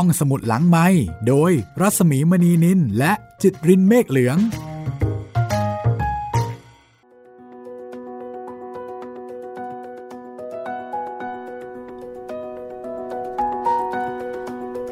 [0.00, 0.86] ห้องสมุดหลังไม้
[1.28, 4.38] โดยรัสมีมณีนินและจิตรินเมฆเหลือง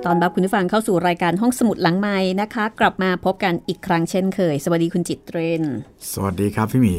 [0.04, 5.64] ตอนรับคุณผู้ฟังเข้าสู่รายการห้องสมุดหลังไม้นะคะ กลับมาพบกันอีกครั้งเช่นเคย สวัสดีคุณจิตเรน
[6.12, 6.96] สวัสดีครับพี่หมี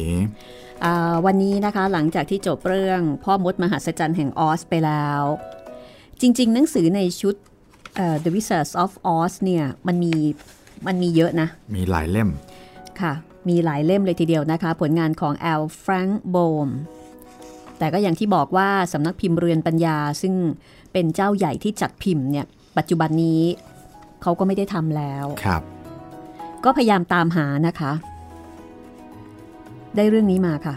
[0.84, 5.22] อ่าวันนี้นะคะหลังจากที่จบเรื่องพ่อมดมหัศจรรย์แห่งออสไปแล้ว
[6.20, 7.55] จริง ๆ หนังสือในชุดเอ่อ
[8.24, 10.12] The Wizards of Oz เนี่ยมันมี
[10.86, 12.30] มันมีเยอะนะ มีหลายเล่ม
[13.00, 13.12] ค่ะ
[13.48, 16.36] มีหลายเล่มเลยทีเดียวนะคะ ผลงานของแอลแฟรงค์โบ
[16.66, 16.68] ม
[17.78, 20.34] แต่ก็อย่างที่บอกว่าสำนักพิมพ์เรือนปัญญา ซึ่ง
[20.92, 22.46] เป็นเจ้าใหญ่ที่จัดพิมพ์เนี่ย
[22.76, 23.42] ปัจจุบันนี้
[24.22, 25.62] เขาก็ไม่ได้ทำแล้วครับ
[26.64, 27.92] ก็พยายามตามหานะคะ
[29.96, 30.74] ได้เรื่องนี้มาค่ะ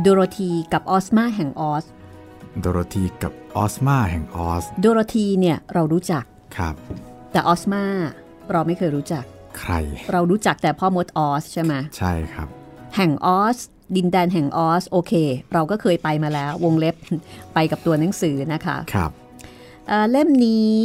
[0.00, 1.84] โดโรธีกับออสมาแห่งออส
[2.60, 6.24] โดโรธีกับ ออสมาแห่งออส โดโรธีเนี่ยเรารู้จัก
[6.56, 6.74] ครับ
[7.32, 7.84] แต่ออสมา
[8.52, 9.24] เราไม่เคยรู้จัก
[9.58, 9.72] ใคร
[10.12, 12.48] เรารู้จักแต่พ่อมดออสใช่ไหมใช่ครับ
[12.96, 13.56] แห่งออส
[13.96, 15.12] ดินแดนแห่งออสโอเค
[15.52, 16.94] เราก็เคยไปมาแล้ว วงเล็บ
[17.54, 19.10] ไปกับตัวหนังสือนะคะครับ
[19.88, 20.78] เอ่อเล่มนี้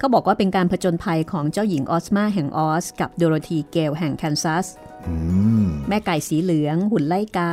[0.00, 4.66] ก็บอกว่าเป็นการผจญภัยของเจ้าหญิงออสมาแห่งออส กับโดโรธีเกลแห่งแคนซัส
[5.06, 5.14] อื
[5.62, 7.52] มแม่ไก่สีเหลือง หุ่นไล่กา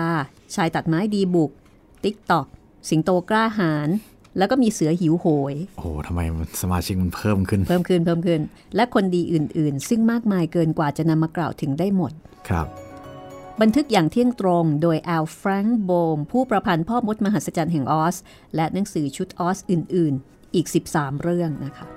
[0.55, 1.51] ชายตัดไม้ดีบุก
[2.03, 2.47] ติ๊กตอก
[2.89, 3.89] สิงโตกล้าหาญ
[4.37, 8.41] แล้วก็มีเสือหิวโหย โอ้โหทำไมมันสมาชิกมันเพิ่มขึ้น เพิ่มขึ้น เพิ่มขึ้น
[8.75, 12.11] และคนดีอื่น ๆ ซึ่งมากมายเกินกว่าจะนำมากล่าวถึงได้หมด
[12.49, 12.67] ครับ
[13.61, 18.15] บันทึกอย่างเที่ยงตรงโดยแอลแฟรงค์โบม ผู้ประพันธ์พ่อมดมหัศจรรย์แห่งออซ
[18.55, 21.87] และหนังสือชุดออซอื่น ๆ อีก 13 เรื่องนะคะ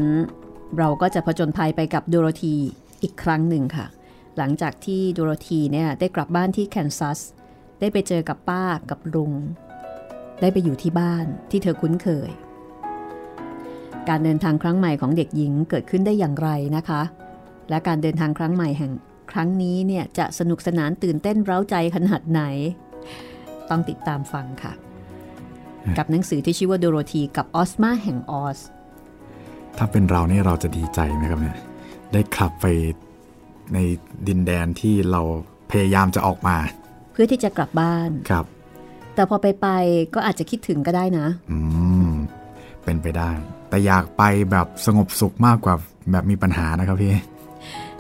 [0.78, 2.54] เราก็จะผจญภัยไปกับโดโรธี
[3.03, 3.86] อีกครั้งหนึ่งค่ะ
[4.36, 7.20] หลังจากที่โดโรธีเนี่ยได้กลับบ้านที่แคนซัส
[7.81, 9.32] ได้ไปเจอกับป้ากับลุง
[10.41, 12.31] ได้ไปอยู่ที่บ้านที่เธอคุ้นเคย
[14.09, 17.03] การเดินทางครั้งใหม่ของเด็กหญิงเกิดขึ้นได้อย่างไรนะคะ
[17.70, 18.92] และการเดินทางครั้งใหม่แห่ง
[19.32, 22.42] ครั้งนี้เนี่ยจะสนุกสนานตื่นเต้นเร้าใจขนาดไหน
[23.70, 24.72] ต้องติดตามฟังค่ะ
[25.98, 28.59] กับหนังสือที่ชื่อว่าโดโรธีกับออสมาแห่งออส
[29.76, 31.56] ถ้าเป็นเรานี่เราจะดีใจไหมครับเนี่ย
[32.12, 32.66] ได้กลับไป
[33.75, 33.78] ใน
[34.28, 35.22] ดินแดนที่เรา
[35.70, 36.56] พยายามจะออกมา
[37.12, 38.44] เพื่อที่จะกลับบ้านครับ
[39.15, 39.69] แต่พอไปไป
[40.15, 41.59] ก็อาจจะคิดถึงก็ได้นะอื
[42.09, 42.10] ม
[42.84, 43.31] เป็นไปได้
[43.69, 45.75] แต่อยากไปแบบสงบสุขมากกว่า
[46.10, 47.12] แบบมีปัญหานะครับพี่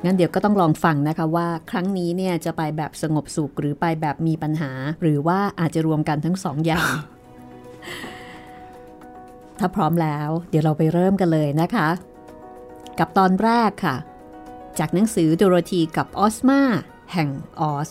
[0.04, 4.70] งั้นเดี๋ยวก็ต้องลองฟังนะคะว่าครั้งนี้เนี่ยจะไปแบบสงบสุขหรือไปแบบมีปัญหา
[5.02, 6.92] หรือว่าอาจจะรวมกันทั้งสองอย่าง
[9.58, 11.88] ถ้าพร้อมแล้ว เดี๋ยวเราไปเริ่มกันเลยนะคะ
[12.98, 13.96] กับตอนแรกค่ะ
[14.78, 16.60] จากหนังสือโดโรธีกับออสมา
[17.12, 17.28] แห่ง
[17.60, 17.90] ออส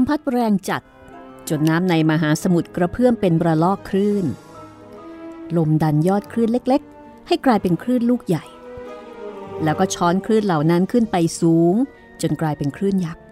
[0.00, 0.82] มพัดแรงจัด
[1.48, 4.26] จนน้ำในมหาสมุทรกระเพื่อมเป็นระลอกคลื่น
[5.56, 8.44] ลมดันยอดคลื่นเล็กๆ ให้กลายเป็นคลื่นลูกใหญ่
[9.64, 11.74] แล้วก็ช้อนคลื่นเหล่านั้นขึ้นไปสูง
[12.22, 13.22] จนกลายเป็นคลื่นยักษ์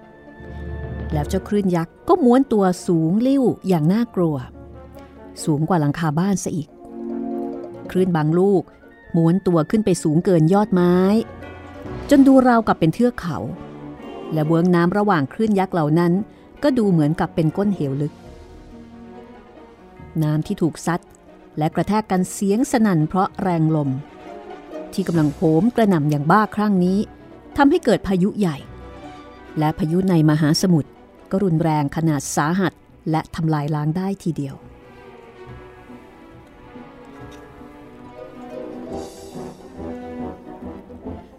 [1.12, 4.37] แล้วเจ้าคลื่นยักษ์ก็ม้วนตัวสูงลิ่วอย่างน่ากลัว
[5.45, 6.68] สูงกว่าหลังคาบ้านซะอีก
[7.91, 8.63] คลื่นบางลูก
[9.16, 10.97] ม้วนตัวขึ้นไปสูงเกินยอดไม้
[12.10, 13.39] จนดูราวกับเป็นเทือกเขา
[14.33, 16.13] และเบื้องน้ำระหว่างคลื่นยักษ์เหล่านั้น
[16.62, 18.14] ก็ดูเหมือนกับเป็นก้นเหวลึก
[20.22, 21.00] น้ำที่ถูกซัด
[21.58, 23.91] และกระแทกกันเสียงสนั่นเพราะแรงลม
[24.92, 26.98] ที่กำลังโหมกระหน่ำอย่างบ้าคลั่งนี้
[27.56, 28.56] ทำให้เกิดพายุใหญ่
[29.58, 30.91] และพายุในมหาสมุทร
[31.30, 32.72] ก็รุนแรงขนาดสาหัส
[33.10, 34.54] และทำลายล้างได้ทีเดียว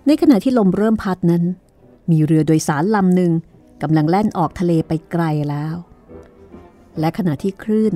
[0.08, 1.44] ในขณะที่ลมเริ่มพัดนั้น
[2.12, 3.32] มีเรือโดยสารลำหนึ่ง
[3.82, 5.76] กำลังแล่นออกทะเลไปไกลแล้ว
[7.00, 7.94] และขณะที่คลื่น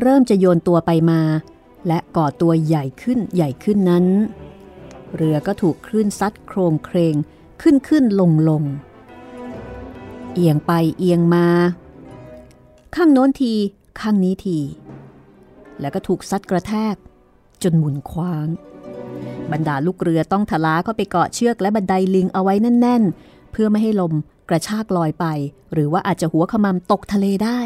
[0.00, 1.22] เริ่มจะโยนตัวไปมา
[1.86, 4.06] และก่อตัวใหญ่ขึ้นใหญ่ขึ้นนั้น
[5.16, 7.14] เรือก็ถูกคลื่นซัดโครงเครง
[7.62, 8.62] ขึ้นขึ้นลงลง
[10.34, 11.46] เอียงไปเอียงมา
[12.94, 13.52] ข้างโน้นที
[14.00, 14.58] ข้างนี้ที
[15.80, 16.94] แล้วก็ถูกซัดกระแทก
[17.62, 18.48] จนหมุนคว้าง
[19.52, 24.12] บรรดาลูกเรือต้องทลาเข้าไปเกาะเชือกและบันไดลิงเอาไว้แน่นๆ เพื่อไม่ให้ลม
[24.48, 25.26] กระชากลอยไป
[25.72, 27.60] หรือว่าอาจจะหัวขมำตกทะเลได้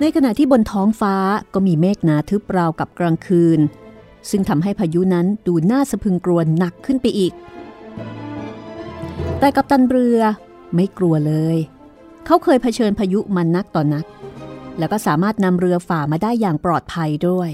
[0.00, 1.14] ในขณะที่บนท้องฟ้า
[1.54, 3.60] ก็มีเมฆหนาทึบราวกับกลางคืน
[4.30, 7.32] ซึ่งทำให้พายุนั้นดูน่าสะพึงกลัวหนักขึ้นไปอีก
[9.38, 10.18] แต่กัปตันเรือ
[10.74, 11.56] ไม่กลัวเลย
[12.26, 14.04] เขาเคยเผชิญพายุมันนักต่อนนัก
[14.78, 17.50] แล้วก็สามารถนำเรือฝ่ามาได้อย่างปลอดภัยด้วย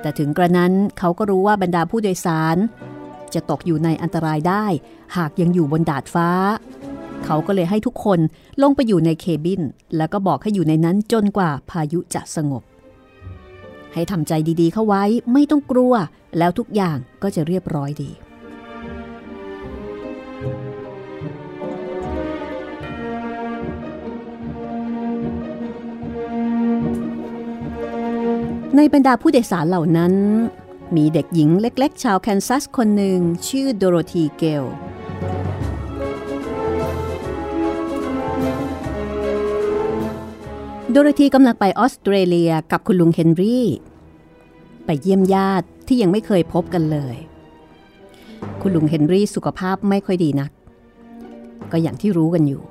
[0.00, 2.56] แต่ถึงกระนั้นเขาก็รู้ว่าบรรดาผู้โดยสาร
[3.34, 4.66] จะตกอยู่ในอันตรายได้
[5.16, 6.28] หากยังอยู่บนดาดฟ้า
[7.24, 8.20] เขาก็เลยให้ทุกคน
[8.62, 9.60] ลงไปอยู่ในเคบิน
[9.96, 12.62] แล้วก็บอกให้อยู่ในนั้นจนกว่าพายุจะสงบ
[13.92, 15.94] ให้ทำใจดีๆ เข้าไว้ไม่ต้องกลัว
[16.38, 18.10] แล้วทุกอย่างก็จะเรียบร้อยดี
[28.76, 30.12] ในบรรดาผู้โดยสารเหล่านั้น
[30.96, 33.18] มีเด็กหญิงเล็กๆ ชาวแคนซัสคนหนึ่ง
[33.48, 34.64] ชื่อโดโรธีเกล
[40.90, 43.66] โดโรธีกำลังไปออสเตรเลียกับคุณลุงเฮนรี่
[44.84, 47.16] ไปเยี่ยมญาติที่ยังไม่เคยพบกันเลย
[48.60, 50.50] คุณลุงเฮนรี่สุขภาพไม่ค่อยดีนัก
[51.72, 52.62] ก็อย่างที่รู้กันอยู่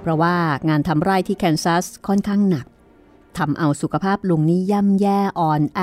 [0.00, 0.36] เพราะว่า
[0.68, 2.66] งานทำไร่ที่แคนซัสค่อนข้างหนัก
[3.38, 5.80] ทำเอาสุขภาพลุงนี่ย่ำแย่อ่อนแอ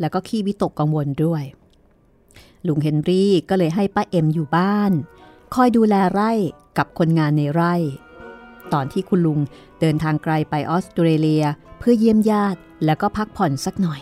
[0.00, 1.42] แล้วก็ขี้วิตกกังวลด้วย
[2.66, 4.92] ลุงเฮนรี่ก็เลยให้ป้าเอ็มอยู่บ้าน
[5.54, 6.32] คอยดูแลไร่
[6.78, 7.74] กับคนงานในไร่
[8.72, 9.40] ตอนที่คุณลุง
[9.80, 11.44] เดินทางไกลไปออสเตรเลีย
[11.78, 14.00] เพื่อเยี่ยมญาติแล้วก็พักผ่อนสักหน่อย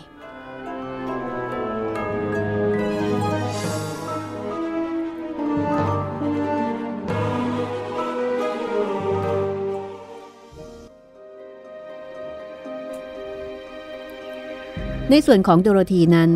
[15.12, 16.32] ในส่วนของโดโรธีนั้น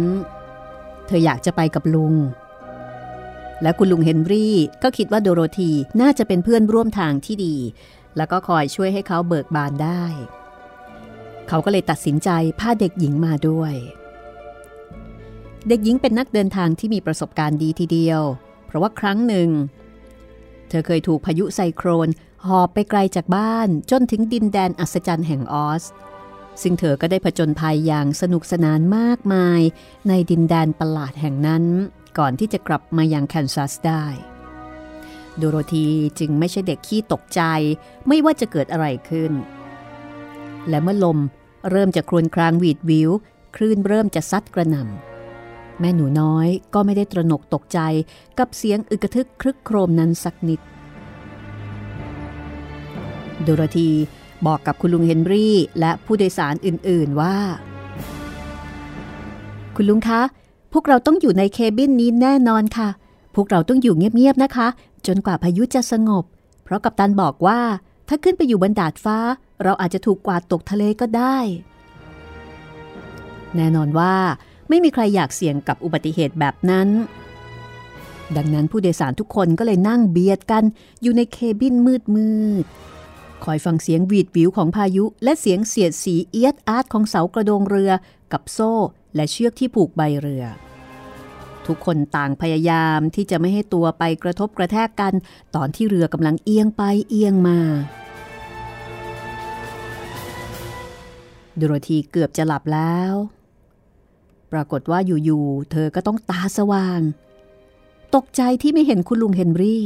[1.07, 2.15] เธออยากจะไปกับลุง
[3.63, 5.71] และคุณลุงเฮนรี่ก็คิดว่าโดโรธี
[6.01, 7.57] น่าจะเป็นเพื่อนร่วมทางที่ดี
[8.17, 10.05] แล้วก็คอยช่วยให้เขาเบิกบานได้
[11.49, 12.29] เขาก็เลยตัดสินใจ
[12.61, 13.75] พาเด็กหญิงมาด้วย
[15.69, 18.23] เด็กหญิงเป็นนักเดินทางที่มีประสบการณ์ดีทีเดียว
[18.67, 19.49] เพราะว่าครั้งหนึ่ง
[20.69, 22.09] เธอเคยถูกพายุไซโครน
[22.47, 25.85] หอบไปไกลจากบ้านจนถึงดินแดนอัศจรรย์แห่งออส
[26.63, 29.61] ซึ่งเธอก็ได้ผจญภัยอย่างสนุกสนานมากมาย
[30.09, 31.65] ในดินแดนประหลาดแห่งนั้น
[32.19, 34.05] ก่อนที่จะกลับมายังแคนซัสได้
[35.37, 35.89] โดโรธี
[36.19, 37.43] จึงไม่ใช่เด็กขี้ตกใจ
[38.09, 39.33] ไม่ว่าจะเกิดอะไรขึ้น
[40.69, 41.19] และเมื่อลม
[41.71, 43.11] เริ่มจะครวนครางวีดวิว
[43.57, 47.81] คลื่นเริ่มจะซัดกระหน่ำแม่หนูน้อยก็ไม่ได้ตระหนกตกใจ
[48.39, 50.61] กับเสียงอึกทึกครึกโครมนั้นสักนิด
[53.43, 53.91] โดโรธี
[54.47, 57.37] บอกกับคุณลุงเฮนรี่และผู้โดยสารอื่นๆว่า
[59.77, 60.23] คุณลุงคะ
[60.73, 62.89] พวกเราต้องอยู่ในเคบินนี้แน่นอนค่ะ
[63.35, 64.69] พวกเราต้องอยู่เงียบๆนะคะ
[65.07, 66.25] จนกว่าพายุจะสงบ
[66.65, 67.61] เพราะกัปตันบอกว่า
[68.09, 69.19] ถ้าขึ้นไปอยู่บนดาดฟ้า
[69.63, 71.39] เราอาจจะถูกกวาดตกทะเลก็ได้
[73.57, 74.15] แน่นอนว่า
[74.69, 76.89] ไม่มีใครอยากเสี่ยงกับอุบัติเหตุแบบนั้น
[78.37, 80.65] ดังนั้นผู้โดยสารทุกคนก็เลยนั่งเบียดกัน
[81.03, 82.31] อยู่ในเคบินมืดมื
[82.63, 82.65] ด
[83.45, 87.93] คอยฟังเสียงวีดวิวของพายุ และเสียงเสียดสีเอียดอาร์ตของเสากระโดงเรือ
[88.33, 88.73] กับโซ่
[89.15, 90.45] และเชือกที่ผูกใบเรือ
[91.67, 95.13] ทุกคนต่างพยายามที่จะไม่ให้ตัวไปกระทบกระแทกกัน
[95.55, 97.59] ตอนที่เรือกำลังเอียงไปเอียงมา
[101.59, 103.13] ดูโรธีเกือบจะหลับแล้ว
[104.53, 107.01] ปรากฏว่าอยู่ๆ เธอก็ต้องตาสว่าง
[108.15, 109.85] ตกใจที่ไม่เห็นคุณลุงเฮนรี่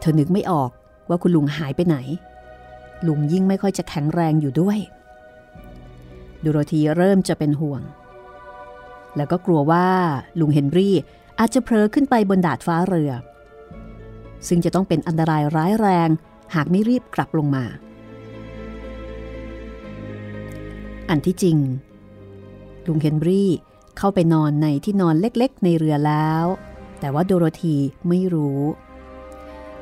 [0.00, 0.70] เธอนึกไม่ออก
[1.08, 1.96] ว่าคุณลุงหายไปไหน
[3.06, 4.78] ลุงยิ่งไม่ค่อยจะแข็งแรงอยู่ด้วย
[6.44, 7.82] ดูโรธีเริ่มจะเป็นห่วง
[9.16, 9.88] แล้วก็กลัวว่า
[10.40, 10.94] ลุงเฮนรี่
[11.38, 13.12] อาจจะเพลอขึ้นไปบนดาดฟ้าเรือ
[14.48, 16.08] ซึ่งจะต้องเป็นอันตรายร้ายแรง
[16.54, 17.64] หากไม่รีบกลับลงมา
[21.08, 21.56] อันที่จริง
[22.86, 23.50] ลุงเฮนรี่
[23.98, 26.44] เข้าไปนอนในที่นอนเล็กๆ ในเรือแล้ว
[27.00, 27.76] แต่ว่าโดโรธี
[28.08, 28.60] ไม่รู้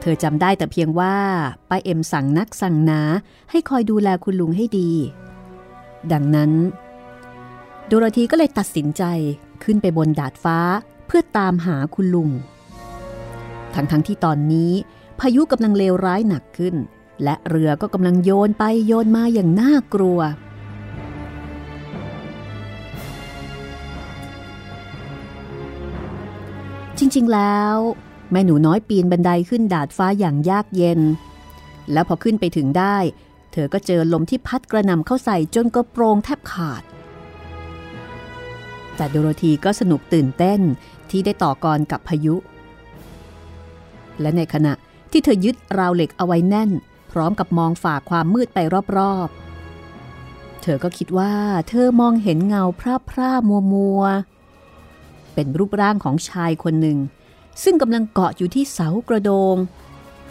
[0.07, 1.17] เธอจำได้แต่เพียงว่า
[1.71, 3.01] ป้าเอ็มสั่งนักสั่งนา
[3.51, 4.91] ให้คอยดูแลคุณลุงให้ดี
[6.13, 6.53] ดังนั้น
[7.87, 9.03] โดโรธีก็เลยตัดสินใจ
[9.65, 10.59] ขึ้นไปบนดาดฟ้า
[11.07, 12.31] เพื่อตามหาคุณลุง
[13.75, 14.73] ทั้งๆทที่ตอนนี้
[15.21, 16.75] พายุกำลังเลวร้ายหนักขึ้น
[17.23, 20.21] และเรือก็กำลังโยนไปโยนมาอย่างน่ากลัว
[26.99, 27.77] จริงๆแล้ว
[28.35, 31.01] แม่หนูน้อยปีนบันไดขึ้นดาดฟ้าอย่างยากเย็น
[31.93, 32.97] แล้วพอขึ้นไปถึงได้
[33.53, 36.83] เธอก็เจอลมที่พัดกระหน่ำเข้าใส่จนกระโปรงแทบขาด
[38.97, 40.61] แต่โดโรธีก็สนุกตื่นเต้น
[41.11, 42.35] ที่ได้ต่อกรกับพายุ
[44.21, 44.73] และในขณะ
[45.11, 46.71] ที่เธอยึดราวเหล็กเอาไว้แน่น
[47.13, 48.59] พร้อมกับมองฝ่าความมืดไป
[48.97, 51.35] รอบๆ เธอก็คิดว่า
[51.69, 54.03] เธอมองเห็นเงาพร่าพร่ามัวมัว
[55.35, 56.99] เป็นรูปร่างของชายคนหนึ่ง
[57.63, 59.57] ซึ่งกำลังเกาะอยู่ที่เสากระโดง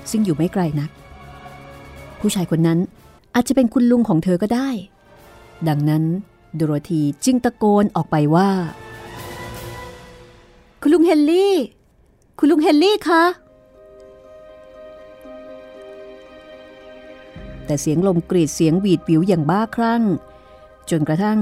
[0.10, 0.90] ซึ่งอยู่ไม่ไกลนัก
[2.20, 2.80] ผู้ชายคนนั้น
[3.36, 4.70] อาจจะเป็นคุณลุงของเธอก็ได้
[5.68, 6.04] ดังนั้น
[6.56, 8.50] โดโรธีจึงตะโกนออกไปว่า
[10.82, 11.56] คุณลุงเฮนรี่
[12.40, 13.24] คุณลุงเฮนรี่คะ
[17.66, 20.04] แต่เสียงลมกรีดเสียงหวีดวิวอย่างบ้าคลั่ง
[20.90, 21.40] จนกระทั่ง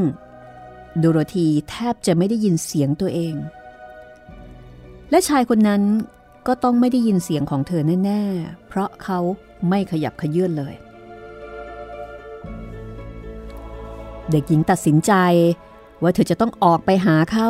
[1.00, 3.36] โดโรธีแทบจะไม่ได้ยินเสียงตัวเอง
[5.12, 5.84] และชายคนนั้น
[6.48, 9.20] ก็ต้องไม่ได้ยินเสียงของเธอแน่ ๆ เพราะเขา
[9.70, 10.74] ไม่ขยับขยื่นเลย
[14.32, 15.14] เด็กหญิงตัดสินใจ
[16.02, 17.48] ว่าเธอจะต้องออกไปหาเขา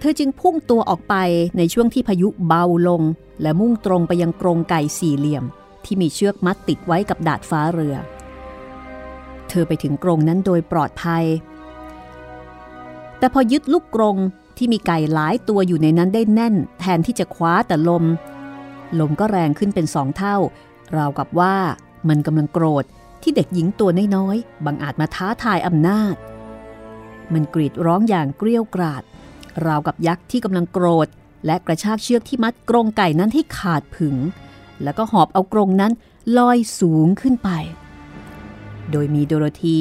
[0.00, 1.14] เธอจึงพุ่งตัวออกไป
[1.58, 3.02] ในช่วงที่พายุเบาลง
[3.42, 5.44] และมุ่งตรงไปยังกรงไก่สี่เหลี่ยม
[5.84, 7.96] ที่มีเชือกมัดติดไว้กับดาดฟ้าเรือ
[9.48, 11.24] เธอไปถึงกรงนั้นโดยปลอดภัย
[13.18, 14.16] แต่พอยึดลูกกรง
[14.56, 18.04] ที่มีไก่หลายตัวอยู่ในนั้นได้แน่น แทนที่จะคว้าแต่ลม
[18.98, 20.36] ลมก็แรงขึ้นเป็นสองเท่า
[20.96, 21.56] ราวกับว่า
[22.08, 22.84] มันกำลังโกรธ
[23.22, 26.14] ที่เด็กหญิงตัวน้อยๆบังอาจมาท้าทายอำนาจ
[27.32, 29.02] มันกรีดร้องอย่างเกลี้ยวกราด
[29.66, 31.08] ราวกับยักษ์ที่กำลังโกรธ
[31.46, 34.16] และกระชากเชือกที่มัดกรงไก่นั้นให้ขาดผึง
[34.82, 35.92] แล้วก็หอบเอากรงนั้น
[36.38, 37.50] ลอยสูงขึ้นไป
[38.90, 39.78] โดยมีโดโรธี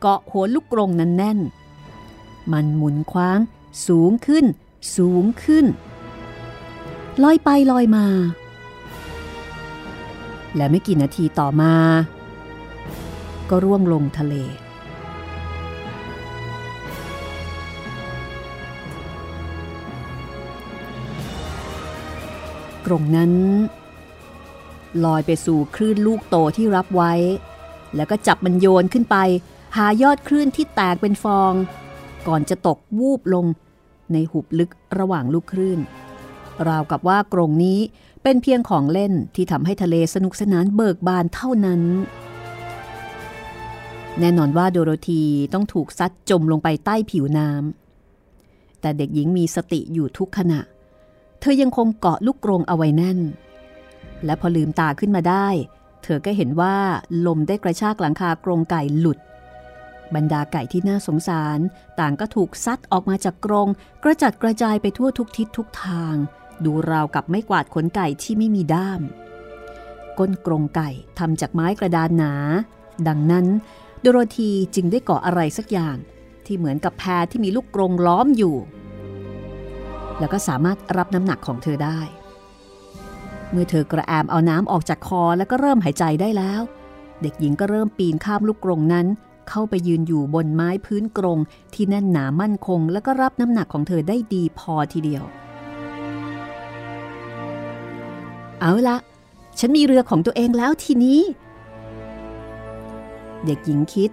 [0.00, 1.38] เกาะหัวลูกกรงนั้นแน่น
[2.52, 3.38] มันหมุนคว้าง
[3.86, 4.44] สูงขึ้น
[4.96, 5.64] สูงขึ้น
[7.22, 8.06] ลอยไปลอยมา
[10.56, 11.74] และไม่กี่นาทีต่อมา
[13.50, 14.34] ก็ร่วงลงทะเล
[22.86, 23.32] กรงนั้น
[25.04, 27.12] ลอยไปสู่คลื่นลูกโตที่รับไว้
[27.96, 29.16] แล้วก็จับมันโยนขึ้นไป
[29.76, 31.52] หายอดคลื่นที่แตกเป็นฟอง
[32.28, 33.46] ก่อนจะตกวูบลง
[34.12, 35.80] ในหุบลึกระหว่างลูกคลื่น
[36.68, 37.78] ราวกับว่ากรงนี้
[38.22, 41.82] เป็นเพียงของเล่นที่ทำให้ทะเลสนุกสนานเบิกบานเท่านั้น
[44.18, 50.60] แน่นอนว่าโดโรธีต้องถูกซัดจมลงไปใต้ผิวน้ำแต่เด็กหญิงมีสติอยู่ทุกขณะ
[51.40, 53.18] เธอยังคงเกาะลูกกรงเอาไว้แน่น
[54.24, 55.48] และพอลืมตาขึ้นมาได้
[56.02, 56.76] เธอก็เห็นว่า
[57.26, 59.18] ลมได้กระชากหลังคากรงไก่หลุด
[60.14, 61.58] บรรดาไก่ที่น่าสงสาร
[62.00, 63.68] ต่างก็ถูกซัดออกมาจากกรง
[64.04, 66.14] กระจัดกระจายไปทั่วทุกทิศทุกทาง
[66.64, 69.00] ดูราวกับไม่กวาดขนไก่ที่ไม่มีด้าม
[70.18, 72.34] ก้นกรงไก่ทำจากไม้กระดานหนา
[73.08, 73.46] ดังนั้น
[74.00, 75.96] โดโรธีจึงได้กาะอะไรสักอย่าง
[76.46, 78.56] ที่เหมือนกับแพรที่มีลูกกรงล้อมอยู่
[80.18, 82.00] แล้วก็สามารถรับน้ำหนักของเธอได้
[83.50, 86.62] เมื่อเธอกระแอมเอาน้ำออกจากคอแล้วก็เริ่มหายใจได้แล้ว
[87.22, 89.06] เด็กหญิงก็เริ่มปีนข้ามลูกกรงนั้น
[89.48, 91.38] เข้าไปยืนอยู่บนไม้พื้นกรง
[91.74, 95.24] ที่แน่นหนามั่นคง แล้วก็รับน้ำหนักของเธอได้ดีพอทีเดียว
[98.60, 98.96] เอาละ
[99.58, 101.20] ฉันมีเรือของตัวเองแล้วทีนี้
[103.44, 104.10] เด็กหญิงคิด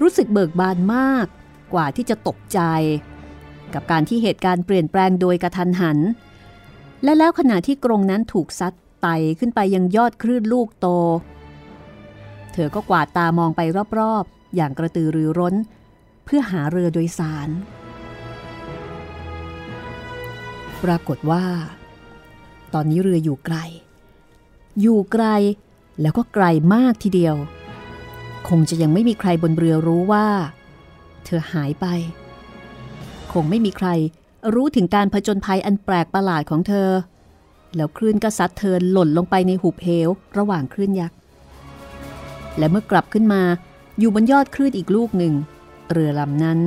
[0.00, 1.26] รู้สึกเบิกบานมาก
[1.74, 2.60] กว่าที่จะตกใจ
[3.74, 5.98] กับการที่เหตุการณ์เปลี่ยนแปลงโดยกระทันหัน
[7.04, 8.72] และแล้วขณะที่กรงนั้นถูกซัด
[9.02, 10.86] ไต่ขึ้นไปยังยอดคลื่นลูกโต
[12.52, 13.60] เธอก็กวาดตามองไป
[13.98, 14.24] รอบ
[14.54, 15.54] อย่างกระตือรือร้น
[16.24, 17.48] เพื่อหาเรือโดยสาร
[20.84, 21.44] ปรากฏว่า
[22.74, 23.56] ตอนนี้เรืออยู่ไกล
[24.80, 25.26] อยู่ไกล
[26.00, 27.36] แล้วก็ไกลมากทีเดียว
[28.48, 30.26] คงจะยังไม่มีใครบนเรือรู้ว่า
[31.24, 31.86] เธอหายไป
[33.32, 33.88] คงไม่มีใคร
[34.54, 36.90] รู้ถึงการผจญภัยอันแปลกประหลาดของเธอ
[37.76, 41.16] แล้วคลื่นก็ซัดเธอหล่นลงไปในหุบเหวระหว่างคลื่นยักษ์
[42.58, 43.42] และเมื่อกลับขึ้นมา
[43.98, 45.34] อยู่บนยอดคลื่นอีกลูกหนึ่ง
[45.92, 46.60] เรือลำนั้น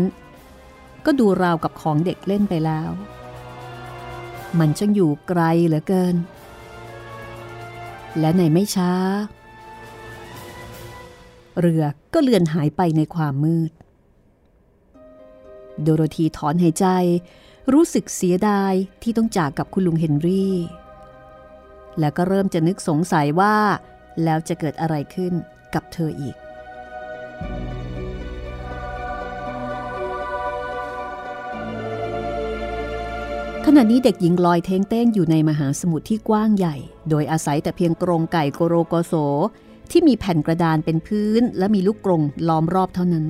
[1.05, 2.89] ก็ดูราวกับของเด็กเล่นไปแล้ว
[4.59, 6.15] มันช่างอยู่ไกลเหลือเกิน
[8.19, 8.93] และในไม่ช้า
[11.59, 11.83] เรือ
[12.13, 13.71] ก็เลือนหายไปในความมืด
[15.81, 16.87] โดโรธีถอนหายใจ
[17.73, 18.73] รู้สึกเสียดาย
[19.03, 20.55] ที่ต้องจากกับคุณลุงเฮนรี่
[21.99, 23.55] แล้วก็เริ่มจะนึกสงสัยว่า
[24.23, 25.33] แล้วจะเกิดอะไรขึ้น
[25.73, 26.35] กับเธออีก
[33.65, 36.75] ขณะนี้เด็กหญิงลอยเท้งเต้งอยู่ในมหาสมุทรที่กว้างใหญ่
[37.09, 39.13] โดยอาศัยแต่เพียงกรงไก่โกโรโกโส
[39.91, 43.25] ที่มีแผ่นกระดานเป็นพื้น และมีลูกกรงล้อมรอบเท่านั้น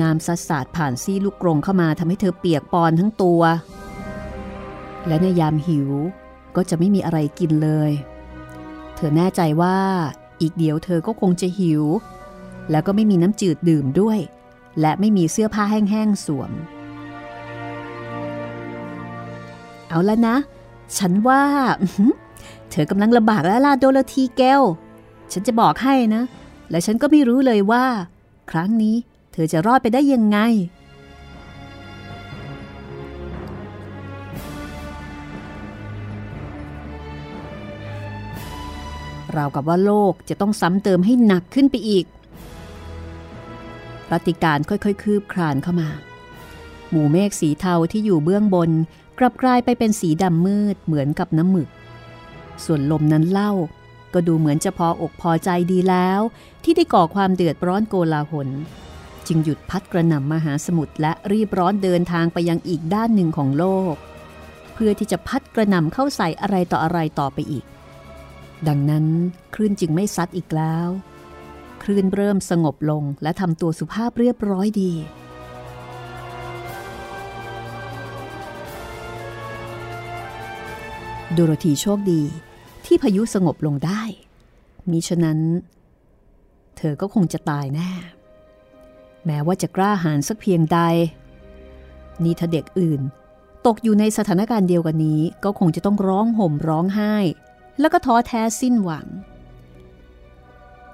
[0.00, 3.42] น้ำซัดสาดผ่านซี่ลูกกรงเข้ามาทำให้เธอเปียกปอนทั้งตัว
[5.06, 5.90] และในยามหิว
[6.56, 7.90] ก็จะไม่มีอะไรกินเลย
[8.94, 9.78] เธอแน่ใจว่า
[10.40, 11.82] อีกเดี๋ยวเธอก็คงจะหิว
[12.70, 14.18] แล้วก็ไม่มีน้ำจืดดื่มด้วย
[14.80, 16.50] และไม่มีเสื้อผ้าแห้งๆสวม
[19.88, 20.36] เอาแล้วนะ
[20.98, 21.42] ฉันว่า
[22.70, 24.62] เธอกำลังลำบากแล้วล่ะโดโลทีแก้ว
[25.32, 26.22] ฉันจะบอกให้นะ
[26.70, 27.84] และฉันก็ไม่รู้เลยว่า
[28.50, 28.96] ครั้งนี้
[29.32, 30.38] เธอจะรอดไปได้ยังไง
[39.36, 42.04] ราวกับว่าโลกจะต้องซ้ำเติมให้หนักขึ้นไปอีก
[44.12, 45.88] รัติการค่อยๆ คืบคลานเข้ามา
[46.90, 48.70] หมู่เมฆสีเทาที่อยู่เบื้องบน
[49.18, 51.68] กลับกลายไปเป็นสีดำมืดเหมือนกับน้ำหมึก
[52.64, 53.52] ส่วนลมนั้นเล่า
[54.14, 56.20] ก็ดูเหมือนจะพออกพอใจดีแล้ว
[56.64, 58.48] ที่ได้ก่อความเดือดร้อนโกลาหล
[59.26, 63.94] จึงหยุดพัดกระหน่ำมหาสมุทรและรีบร้อนเดินทางไปยังอีกด้านหนึ่งของโลก
[64.74, 67.64] เพื่อที่จะพัดกระหน่ำเข้าใส่อะไรต่ออะไรต่อไปอีก
[68.68, 69.06] ดังนั้น
[69.54, 70.88] คลื่นจึงไม่ซัดอีกแล้ว
[71.82, 74.92] คลื่นเริ่มสงบลงและทำตัวสุภาพเรียบร้อยดี
[81.32, 82.22] โดโรธีโชคดี
[82.86, 84.02] ที่พายุสงบลงได้
[84.90, 85.38] มิฉะนั้น
[86.76, 87.90] เธอก็คงจะตายแน่
[89.26, 90.78] แม้ว่าจะกล้าหาญสักเพียงใด
[92.24, 93.00] นี่ถ้าเด็กอื่น
[93.66, 97.14] ตกอยู่ในสถานการณ์เดียวกันนี้ ก็คงจะต้องร้องห่มร้องไห้
[97.80, 99.06] แล้วก็ท้อแท้สิ้นหวัง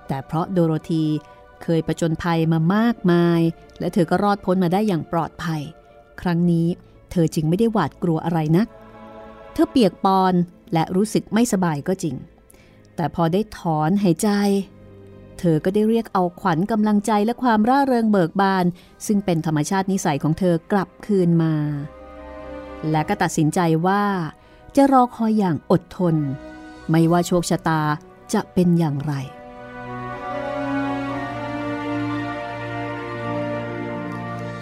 [0.09, 1.05] แต่เพราะโดโรธี
[1.63, 3.41] เคยประจนภัยมามากมาย
[3.79, 5.63] และเธอก็รอดพ้นมาได้อย่างปลอดภัย
[6.21, 6.67] ครั้งนี้
[7.11, 8.69] เธอจึงไม่ได้หวาดกลัวอะไรนัก
[9.53, 10.35] เธอเปียกปอน
[10.73, 12.17] และรู้สึกไม่สบายก็จริง
[12.97, 14.29] แต่พอได้ถอนหายใจ
[15.39, 18.65] เธอก็ได้เรียกเอาขวัญกำลังใจและความร่าเริงเบิกบาน
[19.07, 21.55] ซึ่งเป็นธรรมชาตินิสัยของเธอกลับคืนมา
[22.91, 24.05] และก็ตัดสินใจว่า
[24.77, 26.17] จะรอคอยอย่างอดทน
[26.91, 27.83] ไม่ว่าโชคชะตา
[28.33, 29.15] จะเป็นอย่างไร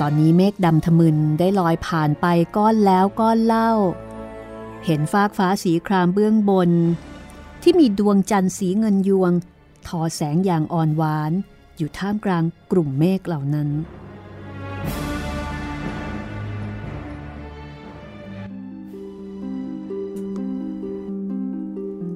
[0.00, 3.70] ตอนนี้เมฆดำทะมึนได้ลอยผ่านไปก้อนแล้วก้อนเล่า
[4.84, 6.70] เห็นฟากฟ้าสีครามเบื้องบน
[7.62, 9.32] ที่มีดวงจันทร์สีเงินยวง
[9.86, 11.32] ทอแสงอย่างอ่อนหวาน
[11.76, 13.68] อยู่ท่ามกลางกลุ่มเมฆเหล่านั้น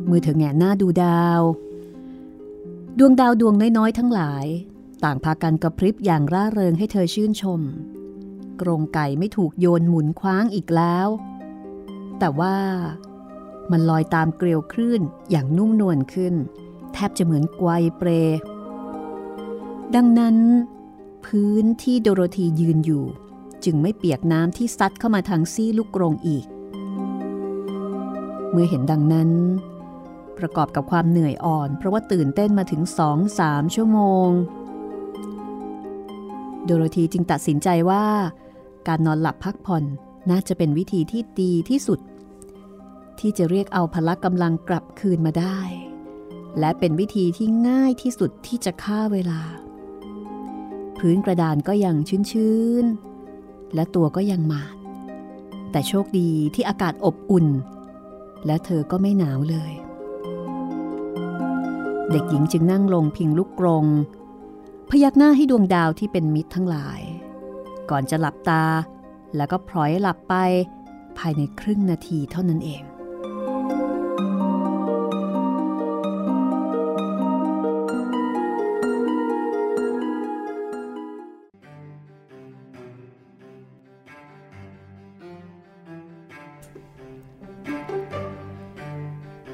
[0.08, 1.40] มือเธอแงหน้าดูดาว
[2.98, 4.46] ดวงดาวดวงน้อยๆทั้งหลาย
[5.04, 7.60] ต่างพากันกระพริบอย่างร่าเริงให้เธอชื่นชม
[8.60, 11.08] กรงไก่ไม่ถูกโยนหมุนคว้างอีกแล้ว
[12.18, 12.56] แต่ว่า
[13.70, 16.34] มันลอยตามเกลียวคลื่นอย่างนุ่มนวลขึ้น
[16.92, 18.08] แทบจะเหมือนไกวเปร
[19.94, 20.36] ดังนั้น
[21.26, 23.04] พื้นที่โดโรธียืนอยู่
[23.64, 26.46] จึงไม่เปียกน้ำที่ซัดเข้ามาทางซี่ลูกกรงอีก
[28.50, 29.30] เมื่อเห็นดังนั้น
[30.38, 34.28] ประกอบกับความเหนื่อยอ่อน เพราะว่าตื่นเต้นมาถึงสองสามชั่วโมง
[36.64, 38.05] โดโรธีจึงตัดสินใจว่า
[38.88, 39.85] การนอนหลับพักผ่อน
[40.31, 42.01] น่าจะเป็นวิธีที่ดีที่สุด
[43.18, 45.59] ที่จะเรียกเอาพละกำลังกลับคืนมาได้
[46.59, 49.40] และเป็นวิธีที่ง่ายที่สุดที่จะฆ่าเวลา
[50.99, 51.96] พื้นกระดานก็ยัง
[52.31, 54.77] ชื้นๆ และตัวก็ยังหมาด
[55.70, 57.46] แต่โชคดีที่อากาศอบอุ่น
[58.46, 59.73] และเธอก็ไม่หนาวเลย
[62.11, 63.87] เด็กหญิงจึงนั่งลงพิงลูกกรง
[64.92, 67.00] พยักหน้าให้ดวงดาวที่เป็นมิตรทั้งหลาย
[67.90, 68.64] ก่อนจะหลับตา
[69.37, 70.35] แล้วก็พลอยหลับไป
[71.18, 72.83] ภายในครึ่งนาทีเท่านั้นเอง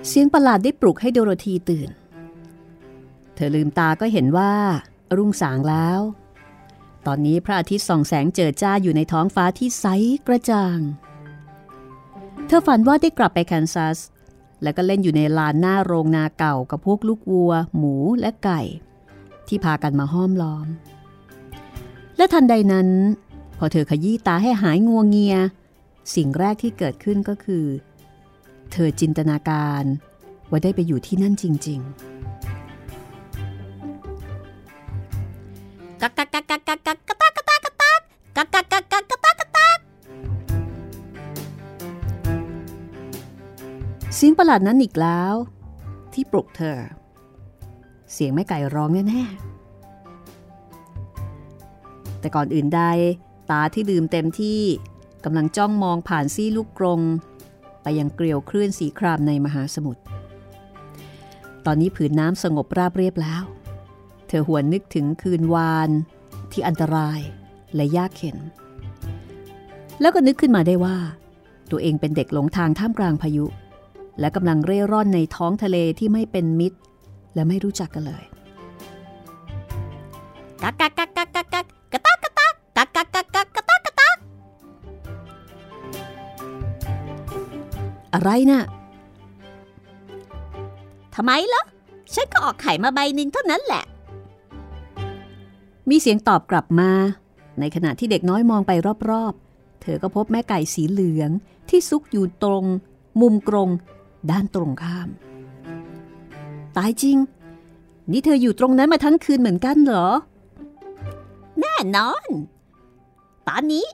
[0.08, 1.90] เสียงประหลาดได้ปลุกให้โดโรธีตื่น
[3.34, 4.52] เธอลืมตาก็เห็นว่า
[5.16, 6.00] รุ่งสางแล้ว
[7.06, 9.86] ตอนนี้พระอาทิตย์ส่องแสงเจิดจ้าอยู่ในท้องฟ้าที่ใส
[10.26, 10.78] กระจ่าง
[12.46, 13.98] เธอฝันว่าได้กลับไปแคนซัส
[14.62, 18.62] แล้วก็เล่นอยู่ในลานหน้าโรงนาเก่ากับพวกลูกวัว หมูและไก่
[19.48, 20.66] ที่พากันมาห้อมล้อม
[22.16, 22.88] และทันใดนั้น
[23.58, 25.36] พอเธอขยี้ตาให้หายงัวงเงีย
[26.14, 27.64] สิ่งแรกที่เกิดขึ้นก็คือ
[28.72, 29.84] เธอจินตนาการ
[30.50, 32.35] ว่าได้ไปอยู่ที่นั่นจริง ๆ
[36.00, 38.00] กักกักกักกักกักกักกะตักกะตักกะตัก
[38.36, 39.78] กักกักกักกักกะตักกะตัก
[44.14, 45.34] เสียงประหลาดนั้นอีกแล้ว
[46.12, 46.78] ที่ปลุกเธอ
[48.12, 52.82] เสียงแม่ไก่ร้องแน่ๆแต่ก่อนอื่นใด
[53.50, 54.60] ตาที่ลืมเต็มที่
[55.24, 57.00] กำลังจ้องมองผ่านซี่ลูกกรง
[57.82, 60.02] ไปยังเกลียวคลื่นสีครามในมหาสมุทร
[61.66, 63.42] ตอนนี้ผืนน้ำสงบราบเรียบแล้ว
[64.28, 65.90] เธอหวนนึกถึงคืนวาน
[66.52, 67.20] ที่อันตราย
[67.74, 68.36] และยากเข็น
[70.00, 70.96] แล้วก็นึกขึ้นมาได้ว่า
[71.70, 73.46] ตัวเองเป็นเด็กหลงทางท่ามกลางพายุ
[74.20, 76.78] และกำลังเร่ร่อนในท้องทะเลที่ไม่เป็นมิตร
[77.34, 78.24] และไม่รู้จักกันเลย
[80.62, 84.16] กักกักกักกักกักกักกะตักกะตักกักกักกักกักกะตักกะตัก
[88.14, 88.62] อะไรนะ่ะ
[91.14, 91.62] ทำไมล่ะ
[92.14, 93.84] ฉันก็ออกไข่มาใบหนึ่งเท่านั้นแหละ
[95.90, 96.90] มีเสียงตอบกลับมา
[97.60, 98.72] ในขณะที่เด็กน้อยมองไป
[99.10, 101.30] รอบๆ เธอก็พบแม่ไก่สีเหลือง
[101.68, 102.64] ที่ซุกอยู่ตรง
[103.20, 103.68] มุมกรง
[104.30, 105.08] ด้านตรงข้าม
[106.76, 107.16] ตายจริง
[108.10, 110.08] นี่เธออยู่ตรงนั้นมาทั้งคืนเหมือนกันเหรอ
[111.60, 112.28] แน่นอน
[113.48, 113.86] ตอนนี้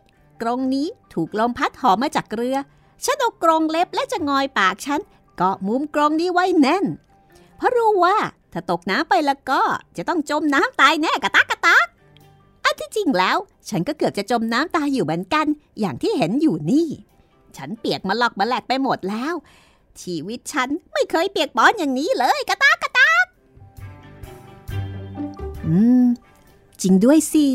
[0.43, 2.57] กรงนี้ถูกลมพัดหอมมาจากเรือ
[3.05, 5.01] ฉันเอากรงเล็บและจะงอยปากฉัน
[5.37, 6.85] เกาะมุมกรงนี้ไว้แน่น
[7.57, 8.17] เพราะรู้ว่า
[8.53, 9.63] ถ้าตกน้ำไปแล้วก็
[9.97, 11.87] จะต้องจมน้ำตายแน่กะตัก ตัก
[12.65, 13.37] อันที่จริงแล้ว
[13.69, 15.47] ฉันก็เกือบจะจมน้ำตายอยู่เหมือนกัน
[15.81, 16.89] อย่างที่เห็นอยู่นี่
[17.57, 19.35] ฉันเปียกมาหลอกมาแหลกไปหมดแล้ว
[20.03, 23.25] ชีวิตฉันไม่เคยเปียกปอนอย่างนี้เลยกระตักกะตัก
[25.67, 26.07] อืม
[26.83, 27.47] จริงด้วยสิ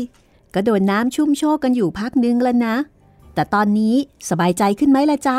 [0.54, 2.76] ก็โดนน้ำชุ่มโชกกันอยู่พักนึงแล้วนะ
[3.34, 3.94] แต่ตอนนี้
[4.30, 5.38] สบายใจขึ้นไหมล่ะจ๊ะ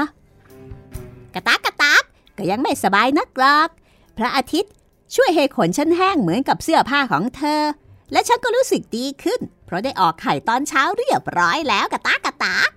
[1.34, 2.04] กระตักกะตัก
[2.38, 3.70] ก็ยังไม่สบายนักหรอก
[4.18, 4.74] พระอาทิตย์
[5.16, 7.62] ช่วยให้ขนฉันแห้งเหมือนกับเสื้อผ้าของเธอ
[8.12, 12.69] และฉันก็รู้สึกดีขึ้น เพราะได้ออกไข่ตอนเช้าเรียบร้อยแล้วกะตากะตาก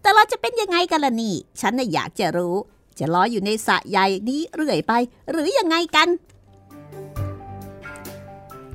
[0.00, 2.56] แต่เราจะเป็นยังไงกันล่ะนี่ ฉันน่ะอยากจะรู้
[2.98, 4.92] จะลอยอยู่ในสระใหญ่นี้เรื่อยไป
[5.30, 6.08] หรือยังไงกัน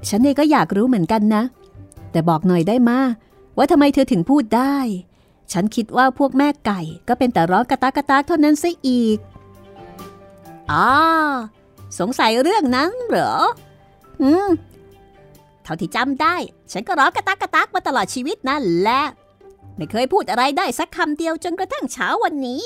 [0.09, 1.43] ฉันเองก็อยากรู้เหมือนกันนะ
[2.11, 2.99] แต่บอกหน่อยได้มา
[3.57, 4.77] ว่าทำไมเธอถึงพูดได้
[5.51, 9.17] ฉันคิดว่าพวกแม่ไก่ ก็เป็นแต่ร้องกระตากกระตากเท่านั้นซะอีก
[10.71, 10.89] อ๋อ
[11.99, 13.33] สงสัยเรื่องนั้นเหรอ
[14.21, 14.49] อืม
[15.65, 16.35] เท่าที่จำได้
[16.71, 19.01] ฉันก็ร้องกระตักกระตักมาตลอดชีวิตนั่นแหละ
[19.75, 22.63] ไม่เคยพูดอะไรได้สักคำเดียวจนกระทั่งเช้าวันนี้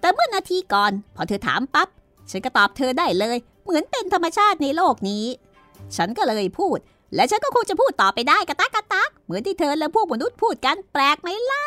[0.00, 1.88] แต่เมื่อนาทีก่อน พอเธอถามปับ๊บ
[2.30, 5.26] ฉันก็ตอบเธอได้เลย เหมือนเป็นธรรมชาติในโลกนี้
[5.96, 6.78] ฉันก็เลยพูด
[7.14, 11.64] และฉันก็คงจะพูดต่อไปได้กระตักกระตัก เหมือนที่เธอและพวกมนุษย์พูดกันแปลกไหมล่ะ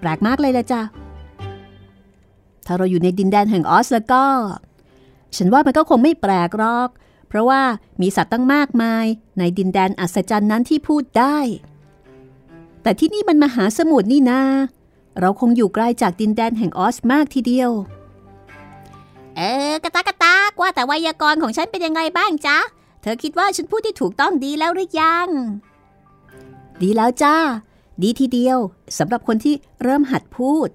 [0.00, 0.80] แปลกมากเลยละจ้ะ
[2.66, 4.22] ถ้าเราอยู่ในดินแดนแห่งออสแล้วก็
[5.36, 6.88] ฉันว่ามันก็คงไม่แปลกหรอก
[7.28, 7.62] เพราะว่า
[8.00, 9.06] มีสัตว์ตั้งมากมาย
[9.38, 11.38] ในดินแดนอัศจรรย์นั้นที่พูดได้
[12.82, 14.42] แต่ที่นี่มันมหาสมุทรนี่นา
[15.20, 17.70] เราคงอยู่ไกลาจากดินแดนแห่งออสมากทีเดียว
[19.36, 19.40] เอ
[19.70, 22.58] อกระตากกระตากว่าแต่ไวยากรณ์ของฉันเป็นยังไงบ้างจ๊ะ
[23.02, 25.28] เธอคิดว่าฉันพูดที่ถูกต้องดีแล้วหรือยัง
[26.82, 27.36] ดีแล้วจ้า
[28.02, 28.58] ดีทีเดียว
[28.98, 30.68] สำหรับคนที่เริ่มหัดพูด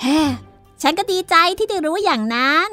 [0.00, 0.20] แฮ่
[0.82, 2.70] ฉันก็ดีใจที่ได้รู้อย่างนั้น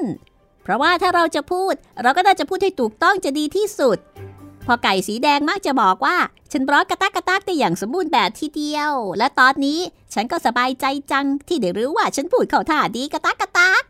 [0.64, 3.98] เพราะว่าถ้าเราจะพูด เราก็น่าจะพูดให้ถูกต้องจะดีที่สุด
[4.68, 6.18] พอไก่สีแดงมักจะบอกว่า
[6.52, 9.80] ฉันร้องกระตักกระตักได้อย่างสมบูรณ์แบบทีเดียว และตอนนี้
[10.14, 13.84] ฉันก็สบายใจจังที่ได้รู้ว่าฉันพูดเข้าท่าดีกระตักกระตัก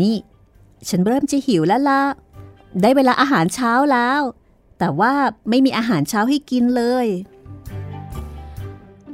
[0.00, 0.16] นี่
[0.88, 2.02] ฉันเริ่มจะหิวแล้วล่ะ
[2.82, 4.20] ได้เวลาอาหารเช้าแล้ว
[4.78, 5.12] แต่ว่า
[5.50, 7.06] ไม่มีอาหารเช้าให้กินเลย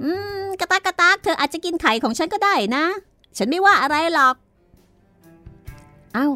[0.02, 0.10] อื
[0.42, 2.84] มกระตักกระตักเธออาจจะกินไข่ของฉันก็ได้นะ
[3.36, 4.34] ฉันไม่ว่าอะไรหรอก
[6.16, 6.26] อ้า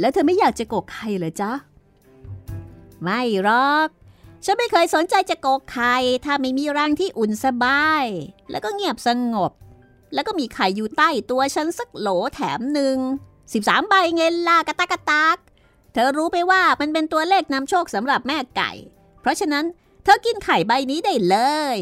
[0.00, 1.52] แล้วเธอไม่อยากจะโกกไข่เหรอจ๊ะ
[3.02, 3.88] ไม่หรอก
[4.44, 8.04] ฉันไม่เคยสนใจจะโกกไข่ถ้าไม่มีรังที่อุ่นสบาย
[8.50, 9.52] แล้วก็เงียบสงบ
[10.14, 12.98] แล้วก็มีไข่อยู่ใต้ตัวฉันสักโหลแถมหนึ่ง
[13.44, 15.38] 13ใบเงินล่ะกระตักกระตัก
[15.92, 18.70] เธอรู้ไปว่ามันเป็นตัวเลขนำโชคสำหรับแม่ไก่
[19.20, 19.64] เพราะฉะนั้น
[20.04, 21.36] เธอกินไข่ใบนี้ได้เล
[21.76, 21.78] ย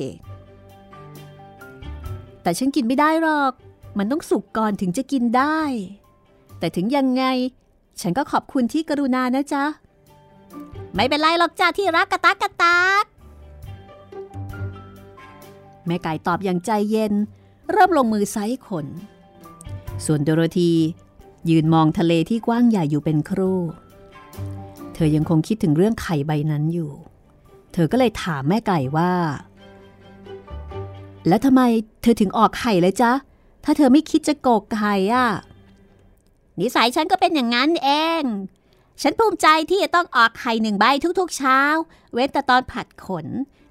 [2.42, 3.52] แต่ฉันกินไม่ได้หรอก
[3.98, 5.60] มันต้องสุกก่อนถึงจะกินได้
[6.62, 7.25] แต่ถึงยังไง
[8.01, 9.64] ฉันก็ขอบคุณที่กรุณานะจ๊ะ
[10.94, 13.05] ไม่เป็นไรหรอกจ้าที่รักกระตักกระตัก
[15.87, 17.12] แม่ไก่ตอบอย่างใจเย็น
[17.70, 18.87] เริ่มลงมือไซส์ขน
[20.05, 20.72] ส่วนโดโรธี
[21.51, 23.61] ยืนมองทะเลที่กว้างใหญ่อยู่เป็นครู่
[24.94, 26.92] เธอยังคงคิดถึงเรื่องไข่ใบนั้นอยู่
[27.72, 29.12] เธอก็เลยถามแม่ไก่ว่า
[31.29, 31.62] แล้วทำไม
[32.03, 33.12] เธอถึงออกไข่เลยจ๊ะ
[33.64, 35.29] ถ้าเธอไม่คิดจะโกกไข่อะ
[36.60, 37.88] นิสัยฉันก็เป็นอย่างนั้นเอ
[38.20, 38.22] ง
[39.02, 40.84] ฉันภูมิใจที่จะต้องออกไข่หนึ่งใบ
[41.20, 41.60] ทุกๆเช้า
[42.12, 43.26] เว้นแต่ตอนผัดขน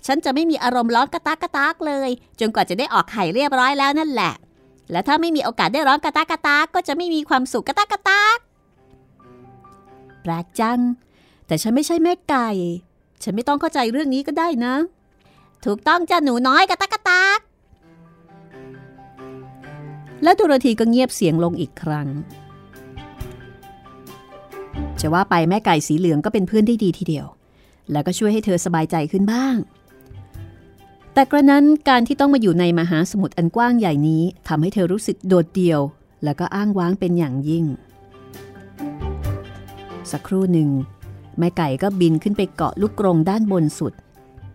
[0.06, 4.34] ฉันจะไม่มีอารมณ์ร้อนกระตากกระตากเลย จนกว่าจะได้ออกไข่เรียบร้อยแล้วนั่นแหละ
[4.92, 8.38] และถ้าไม่มีโอกาสได้ร้อนกระตากกระตากก็จะไม่มีความสุขกระตากกระตาก
[10.22, 10.80] แปลกจัง
[11.48, 12.50] แต่ฉันไม่ใช่แม่ไก่
[13.24, 14.76] ฉันไม่ต้องเข้าใจเรื่องนี้ก็ได้นะ
[15.66, 17.40] ถูกต้องจ้าหนูน้อยกระตากกระตาก
[20.24, 22.08] และดุรธีก็เงียบเสียงลงอีกครั้ง
[25.02, 27.26] จะว่าไปแม่ไก่สีเหลืองก็เป็นเพื่อนได้ดีทีเดียว
[27.92, 29.56] แล้วก็ช่วยให้เธอสบายใจขึ้นบ้าง
[31.14, 35.82] แต่กระนั้นการที่ต้องมาอยู่ในมหาสมุทรอันกว้างใหญ่นี้ทำให้เธอรู้สึกโดดเดี่ยว
[36.24, 37.66] แล้วก็อ้างว้างเป็นอย่างยิ่ง
[40.12, 40.70] สักครู่หนึ่ง
[41.40, 43.94] แม่ไก่ก็บินขึ้นไปเกาะลูกกรงด้านบนสุด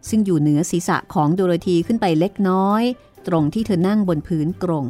[0.09, 2.83] ซึ่งอยู่เหนือศีรษะของโดโรธีขึ้นไปเล็กน้อย
[3.27, 4.85] ตรงที่เธอนั่งบนพื้นกรง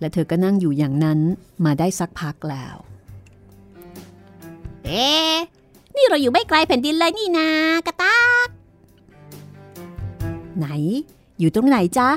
[0.00, 1.20] และเธอก็นั่งอยู่อย่างนั้น
[1.64, 2.76] มาได้สักพักแล้ว
[4.88, 5.10] เอ๊
[5.96, 7.48] นี่เราอยู่ไม่ไกลแผ่นดินเลยนี่นา
[7.86, 8.48] กระตาก
[10.58, 10.66] ไหน
[11.38, 12.10] อยู่ตรงไหนจ๊ะ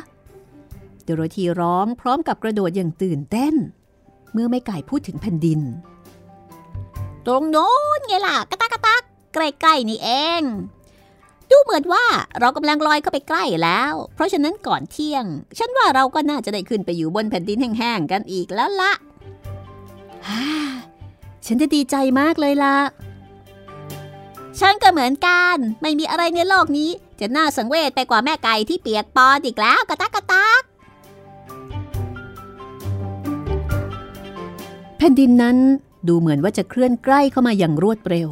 [1.04, 3.54] โดโรธีร้องพร้อมกับกระโดดอย่างตื่นเต้น
[4.34, 5.60] เมื่อแม่ไก่พูดถึงแผ่นดิน
[7.26, 9.02] ตรงโน้นไงล่ะกระตากกระตาก
[9.34, 10.42] ใกล้ๆนี่เอง
[11.50, 12.06] ดูเหมือนว่า
[12.40, 15.26] เรากำลังลอยเข้าไปใกล้แล้ว เพราะฉะนั้นก่อนเที่ยง
[15.58, 18.94] ฉันว่าเราก็น่าจะได้ขึ้นไปอยู่บนแผ่นดินแห้งๆกันอีกแล้วละ
[20.28, 20.44] ฮ่า
[21.46, 22.78] ฉันจะดีใจมากเลยล่ะ
[24.60, 30.62] ฉันก็เหมือนกัน ไม่มีอะไรในโลกนี้ จะน่าสังเวชไปกว่าแม่ไก่ที่เปียกปอนอีกแล้วกระตากกระตาก
[34.98, 35.58] แผ่นดินนั้น
[36.08, 38.30] ดูเหมือนว่าจะเคลื่อนใกล้เข้ามาอย่างรวดเร็ว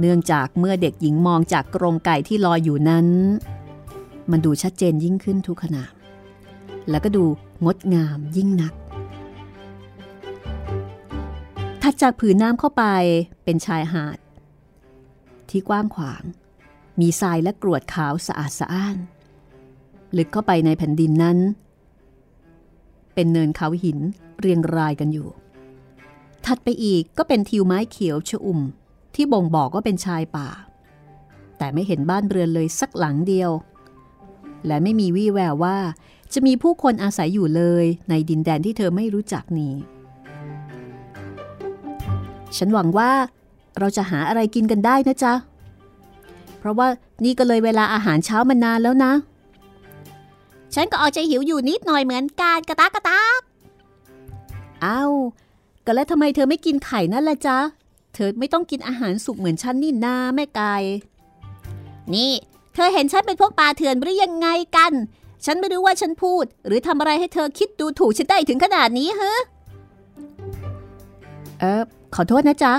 [0.00, 3.06] เนื่องจากเมื่อเด็กหญิงมองจากกรงไก่ที่ลอยอยู่นั้น
[4.30, 5.84] มันดูชัดเจนยิ่งขึ้นทุกขณะ
[6.90, 7.24] แล้วก็ดู
[7.64, 8.72] งดงามยิ่งนัก
[11.84, 12.84] ถัดจากผืนน้ำเข้าไป
[13.44, 14.18] เป็นชายหาด
[15.50, 16.22] ที่กว้างขวาง
[17.00, 18.96] มีทรายและกรวดขาวสะอาดสะอ้าน
[20.16, 21.38] ลึกเข้าไปในแผ่นดินนั้น
[23.14, 23.98] เป็นเนินเขาหิน
[24.40, 25.28] เรียงรายกันอยู่
[26.46, 28.60] ถัดไปอีกก็เป็นทิวไม้เขียวชอุ่ม
[29.14, 30.48] ที่บ่งบอกว่าเป็นชายป่า
[31.58, 33.50] แต่ไม่เห็นบ้านเรือนเลยสักหลังเดียว
[34.66, 35.76] และไม่มีวี่แววว่า
[36.32, 39.74] จะมีผู้คนอาศัยอยู่เลยในดินแดนที่เธอไม่รู้จักนี้
[42.58, 43.10] ฉันหวังว่า
[43.78, 45.34] เราจะหาอะไรกินกันได้นะจ๊ะ
[46.58, 46.88] เพราะว่า
[47.24, 49.12] นี่ก็เลยเวลาอาหารเช้ามานานแล้วนะ
[50.74, 53.40] ฉันก็เอาใจหิวอยู่นิดหน่อยเหมือนกันกระตากกระตาก
[54.84, 55.12] อ้าว
[55.84, 57.58] ก็แล้วทำไมเธอไม่กินไข่นั่นละจ๊ะ
[58.14, 60.74] เธอไม่ต้องกินอาหารสุกเหมือนฉันนี่นาแม่ไก่
[62.14, 62.32] นี่
[62.74, 64.92] เธอเห็นฉันเป็นพวกปลาเถื่อนหรือยังไงกัน
[65.44, 69.34] ฉันไม่รู้ว่าฉันพูด หรือทำอะไรให้เธอคิดดูถูกฉันได้ถึงขนาดนี้ฮะ
[71.60, 71.82] เออ
[72.14, 72.74] ขอโทษนะจ๊ะ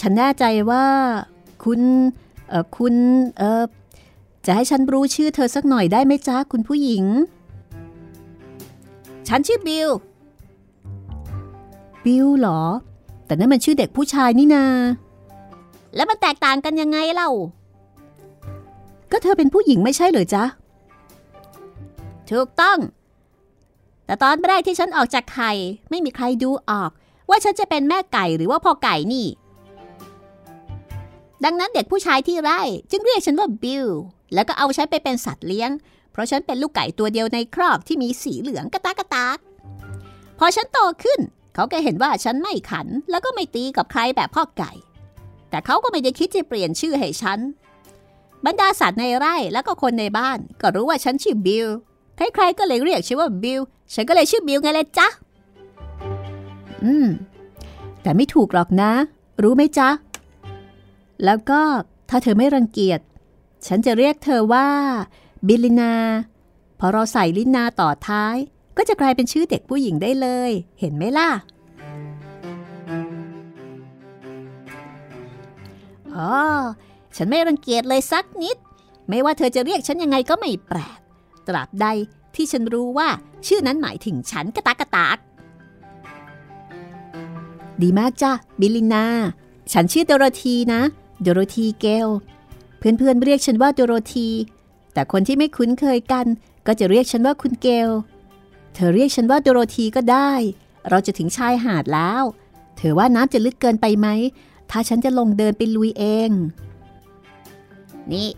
[0.00, 0.84] ฉันแน่ใจว่า
[1.64, 1.80] คุณ
[2.48, 2.94] เออคุณ
[3.38, 3.64] เออ
[4.46, 7.04] จะให้ฉันรู้ชื่อเธอสักหน่อยได้ไหมจ๊ะ คุณผู้หญิง
[9.28, 9.88] ฉันชื่อบิล
[12.04, 12.62] บิวเหรอ
[13.26, 14.64] แต่นั่นมันชื่อเด็กผู้ชายนี่นา
[15.96, 17.30] แล้วมันแตกต่างกันยังไงเล่า
[19.12, 20.44] ก็เธอเป็นผู้หญิงไม่ใช่เหรอจ๊ะ
[22.30, 22.78] ถูกต้อง
[24.06, 25.52] แต่ตอนแรกที่ฉันออกจากไข่
[25.90, 26.90] ไม่มีใครดูออก
[27.28, 29.26] ว่าฉันจะเป็นแม่ไก่หรือว่าพ่อไก่นี่
[31.44, 32.60] ดังนั้นเด็กผู้ชายที่ไร่
[32.90, 33.86] จึงเรียกฉันว่าบิล
[34.34, 35.70] แล้วก็เอาฉันไปเป็นสัตว์เลี้ยง
[36.12, 39.38] เพราะฉันเป็นลูกไก่ตัวเดียวในครอกที่มีสีเหลืองกระตากกระตาก
[40.38, 41.20] พอฉันโตขึ้น
[41.54, 44.72] เขาก็เห็นว่าฉันไม่ขัน แล้วก็ไม่ตีกับใครแบบพ่อไก่
[45.50, 47.40] แต่เขาก็ไม่ได้คิดจะเปลี่ยนชื่อให้ฉัน
[48.44, 51.66] บรรดาสัตว์ในไร่แล้วก็คนในบ้าน ก็รู้ว่าฉันชื่อบิล
[52.16, 53.60] ใครๆก็เลยเรียกฉันว่าบิล
[53.94, 55.08] ฉันก็เลยชื่อบิลไงเลยจ๊ะ
[56.84, 57.08] อืม
[58.02, 58.92] แต่ไม่ถูกหรอกนะ
[59.42, 59.88] รู้ไหมจ๊ะ
[61.24, 61.60] แล้วก็
[62.08, 63.00] ถ้าเธอไม่รังเกียจ
[63.66, 64.68] ฉันจะเรียกเธอว่า
[65.46, 65.94] บิลลินา
[66.78, 68.36] พอเราใส่ลินาต่อท้าย
[68.76, 71.30] ก็จะกลายเป็นชื่อเด็กผู้หญิงได้เลย เห็นไหมล่ะ
[76.16, 76.32] อ๋อ
[77.16, 78.56] ฉันไม่รังเกียจเลยสักนิด
[79.08, 81.00] ไม่ว่าเธอจะเรียกฉันยังไงก็ไม่แปลก
[81.48, 81.86] ตราบใด
[82.34, 83.08] ที่ฉันรู้ว่า
[83.46, 85.18] ชื่อนั้นหมายถึงฉันกระตากกระตาก
[87.82, 89.04] ดีมากจ้ะบิลลินา
[89.72, 90.82] ฉันชื่อโดโรธีนะ
[91.22, 92.08] โดโรธีเกล
[92.78, 94.28] เพื่อนๆเรียกฉันว่าโดโรธี
[94.92, 96.26] แต่คนที่ไม่คุ้นเคยกัน
[96.66, 97.90] ก็จะเรียกฉันว่าคุณเกล
[98.74, 100.30] เธอเรียกฉันว่าโดโรธีก็ได้
[100.88, 102.22] เราจะถึงชายหาดแล้ว
[102.76, 104.08] เธอว่าน้ำจะลึกเกินไปไหม
[104.70, 106.30] ถ้าฉันจะลงเดินไปลุยเอง
[108.12, 108.28] นี่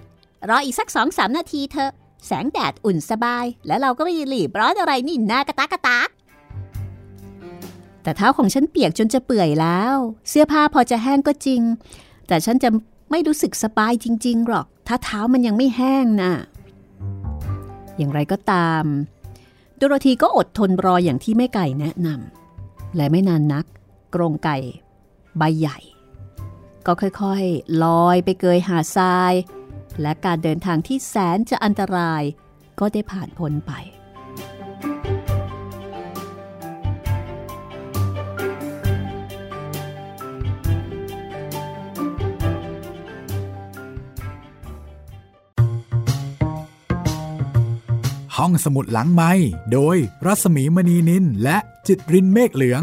[0.49, 1.93] รออีกสักสองสามนาทีเถอะ
[2.27, 6.09] แสงแดดอุ่นสบาย แล้วเราก็ไม่รีบร้อนอะไรนี่นากระตากกระตาก
[8.03, 9.97] แต่เท้าของฉันเปียกจนจะเปื่อยแล้ว
[10.29, 11.63] เสื้อผ้าพอจะแห้งก็จริง
[12.29, 12.69] แต่ฉันจะ
[13.11, 16.33] ไม่รู้สึกสบายจริง ๆ หรอก ถ้าเท้ามันยังไม่แห้งนะ่ะ
[17.97, 18.85] อย่างไรก็ตาม
[19.77, 23.65] โดโรธีก็อดทนรออย่างที่แม่ไก่แนะนำและไม่นานนัก
[24.15, 24.59] กรงไก่
[25.39, 25.79] ใบใหญ่
[26.87, 29.33] ก็ค่อยๆ ลอยไปเกยหาทราย
[30.01, 32.23] และการเดินทางที่แสนจะอันตราย
[32.81, 33.73] ก็ได้ผ่านพ้นไป
[48.45, 49.33] ห้องสมุดหลังไม้
[49.73, 52.83] โดยรัสมีมณีนินและจิตรินเมฆเหลือง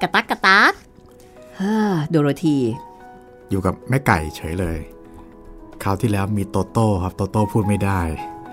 [0.00, 0.72] กระตักกระตัก
[1.60, 1.74] ฮ่า
[2.10, 2.58] โดโรธี
[3.50, 4.78] อยู่กับแม่ไก่เฉยเลย
[5.82, 8.00] คราวที่แล้วมีโตโต้ครับโตโต้พูดไม่ได้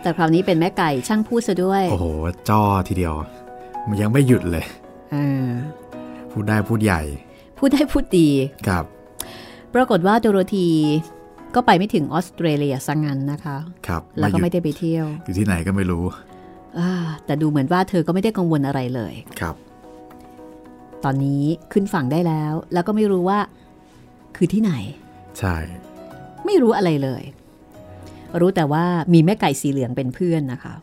[0.02, 2.06] แต่คราวนี้เป็นแม่ไก่ช่างพูดซะด้วย โอ้โห
[2.50, 3.14] จ้อทีเดียว
[3.88, 4.66] มันยังไม่หยุดเลย
[5.14, 5.50] อ่า
[6.32, 7.02] พูดได้พูดใหญ่
[7.58, 8.30] พูดได้พูดดี
[8.70, 8.86] ครับ
[9.76, 10.68] ปรากฏว่าโดโรธี
[11.56, 13.58] ก็ไปไม่ถึงออสเตรเลียซะงั้นนะคะ
[13.88, 16.04] ครับแล้วก็าหยุไม่ได้ไปเที่ยว อยู่ที่ไหนก็ไม่รู้
[16.80, 16.92] อ่า
[17.26, 19.56] แต่ดูเหมือนว่าเธอก็ไม่ได้กังวลอะไรเลย ครับ
[21.04, 23.40] ตอนนี้ขึ้นฝั่งได้แล้ว แล้วก็ไม่รู้ว่า
[24.36, 24.74] คือที่ไหน
[25.40, 25.56] ใช่
[26.46, 27.24] ไม่รู้อะไรเลย
[28.40, 30.74] รู้แต่ว่ามีแม่ไก่สีเหลืองเป็นเพื่อนนะคะ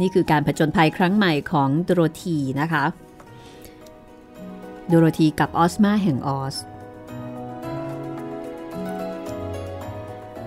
[0.00, 2.84] นี่คือการผจญภัยครั้งใหม่ของโดโรธีนะคะ
[4.88, 6.56] โดโรธีกับออสมาแห่งออส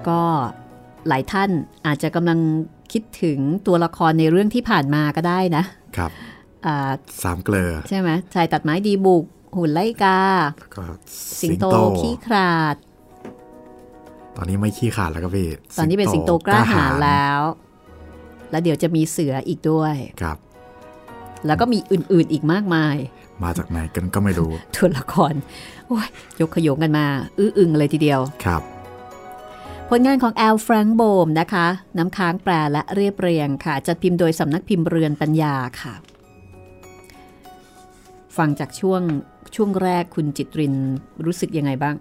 [0.08, 0.22] ก็
[1.08, 1.50] หลายท่าน
[1.86, 2.40] อาจจะกำลัง
[2.92, 5.64] คิดถึงตัวละครในเรื่องที่ผ่านมาก็ได้นะ
[5.98, 6.12] ครับ
[6.66, 6.92] อ่า
[7.24, 9.26] สามเกลอใช่ไหมชายตัดไม้ดีบุก
[9.58, 10.20] หุ่นไล่กา
[10.60, 10.84] แล้วก็
[11.42, 11.66] สิงโต
[12.00, 12.76] ขี้ขลาด
[14.38, 17.40] ตอนนี้ไม่ขี้ขาดแล้วครับพี่ ตอนนี้เป็นสิงโตกล้าหาญแล้ว
[18.52, 20.38] แล้วเดี๋ยวจะมีเสืออีกด้วย ครับ
[21.46, 22.96] แล้วก็มีอื่นๆอีกมากมาย
[23.44, 25.34] มาจากไหนกันก็ไม่รู้ตัวละคร
[25.88, 26.08] โอ้ย
[26.40, 27.06] ยกขยงกันมา
[27.38, 28.62] อื้ออึงเลยทีเดียวครับ
[29.90, 35.94] ผลงานของแอลแฟรงโบมนะคะ น้ำค้างแปลและเรียบเรียงค่ะ จัดพิมพ์โดยสำนักพิมพ์เรือนปัญญาค่ะ
[38.38, 39.02] ฟังจากช่วง
[39.56, 40.76] ช่วงแรกคุณจิตริน
[41.26, 41.96] รู้สึกยังไงบ้าง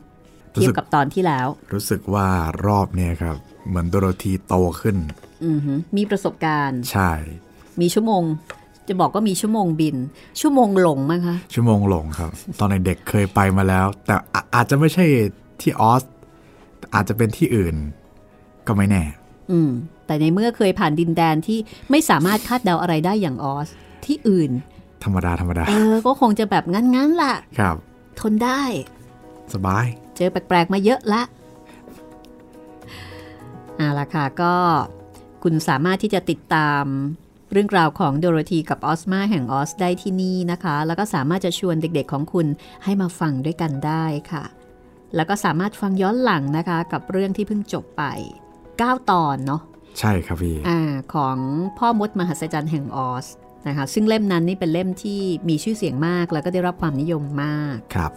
[0.54, 2.28] รู้สึกเทียบกับตอนที่แล้ว รู้สึกว่า
[2.66, 3.36] รอบเนี้ยครับ
[3.68, 4.96] เหมือนโดโรธีโตขึ้น
[5.44, 7.12] อือหือมีประสบการณ์ ใช่
[7.80, 8.22] มีชั่วโมง
[8.88, 9.96] จะบอกก็มีชั่วโมงบิน
[10.40, 15.04] ชั่วโมงหลงมั้งคะ ชั่วโมงหลงครับ ตอนเด็กๆเคยไปมาแล้ว แต่อาอาจจะไม่ใช่
[15.60, 16.02] ที่ออส
[16.94, 17.74] อาจจะเป็นที่อื่น
[18.66, 19.02] ก็ไม่แน่
[19.50, 19.70] อืม
[20.06, 21.58] แต่ในเมื่อเคยผ่านดินแดนที่
[21.90, 23.68] ไม่สามารถคาดเดาอะไรได้อย่างออส
[24.04, 24.50] ที่อื่น
[25.04, 27.76] ธรรมดาธรรมดา เออ ก็คงจะแบบงั้นๆล่ะ ครับ
[28.20, 28.62] ทนได้
[29.54, 31.22] สบาย เจอแปลกๆมาเยอะละ
[33.76, 34.54] เอาละค่ะก็
[35.42, 36.84] คุณสามารถที่จะติดตาม
[37.52, 42.46] เรื่องราวของโดโรธีกับออสมาแห่งออสได้ที่นี่นะคะ แล้วก็สามารถจะชวนเด็กๆของคุณ
[42.84, 44.44] ให้มาฟังด้วยกันได้ค่ะ
[45.14, 48.02] แล้วก็สามารถฟังย้อนหลังนะคะ กับเรื่องที่เพิ่งจบไป
[48.60, 49.62] 9 ตอนเนาะ
[49.98, 50.80] ใช่ครับพี่อา
[51.14, 51.36] ของ
[51.78, 53.26] พ่อมดมหัศจรรย์แห่งออส
[53.68, 58.12] นะคะซึ่งเล่มนั้นนี่เป็นเล่มที่มีชื่อเสียงมาก แล้วก็ได้รับความนิยมมากครับ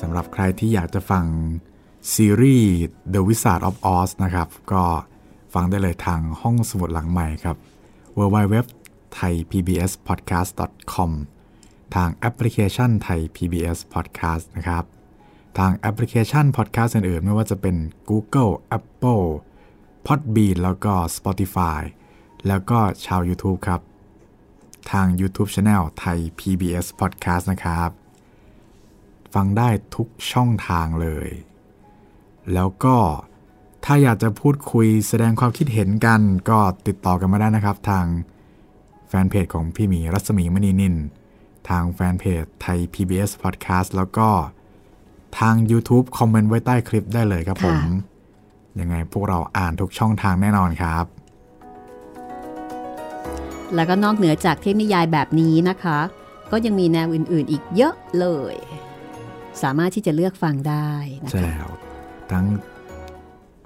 [0.00, 1.24] สำหรับใครที่อยากจะฟัง
[2.14, 2.72] ซีรีส์
[3.14, 4.82] The Wizard of Oz นะครับ ก็
[5.54, 7.56] ฟังได้เลยทางห้องสมุดหลังใหม่ครับ
[8.16, 8.64] www
[9.18, 10.52] thai pbs podcast
[10.94, 11.12] com
[11.94, 14.84] ทางแอปพลิเคชันไทย PBS Podcast นะครับ
[15.58, 17.76] ทางแอปพลิเคชัน Podcast อื่นๆ ไม่ว่าจะเป็น
[18.10, 19.26] Google Apple
[20.06, 21.80] Podbean แล้วก็ Spotify
[22.46, 23.80] แล้วก็ชาว YouTube ครับ
[24.90, 27.90] ทาง YouTube Channel ไทย PBS Podcast นะครับ
[29.34, 31.28] ฟังได้ทุกช่องทางเลย
[32.52, 32.96] แล้วก็
[33.84, 38.06] ถ้าอยากจะพูดคุยแสดงความคิดเห็นกันก็ติดต่อกันมาได้นะครับ ทาง
[39.08, 40.96] แฟนเพจของพี่หมีรัศมีมณีนิน
[41.68, 44.28] ทางแฟนเพจไทย PBS Podcast แล้วก็
[45.38, 47.80] ทาง YouTube คอมเมนต์ไว้ใต้คลิปได้เลยครับผม
[48.80, 51.04] ยังไงพวกเราอ่านทุกช่องทางแน่นอนครับ
[53.74, 55.98] แล้วก็นอกเหนือจากเทพนิยายแบบนี้นะคะ
[56.50, 58.56] ก็ยังมีแนวอื่น ๆ อีกเยอะเลย
[59.62, 60.90] สามารถที่จะเลือกฟังได้
[61.24, 61.68] นะใช่คะแล้ว
[62.32, 62.44] ทั้ง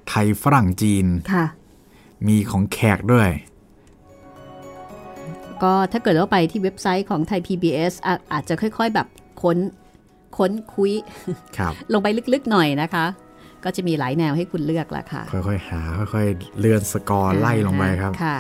[0.09, 1.47] ไทยฝรั่งจีนค่ะ
[2.29, 3.29] มีของแขกด้วย
[5.63, 9.07] ก็ถ้าเกิดว่าไปที่เว็บไซต์ของไทย PBS อะอาจจะค่อย ๆ แบบ
[9.43, 9.59] ค้น
[10.37, 10.93] ค้นคุย
[11.59, 13.07] ครับลงไปลึกๆหน่อยนะคะ
[13.65, 15.81] ก็จะมีหลายแนวให้คุณเลือกละค่ะ ค่อยๆหา
[16.15, 18.39] ค่อยๆ เลื่อนสกอร์ไล่ลงไปครับค่ะ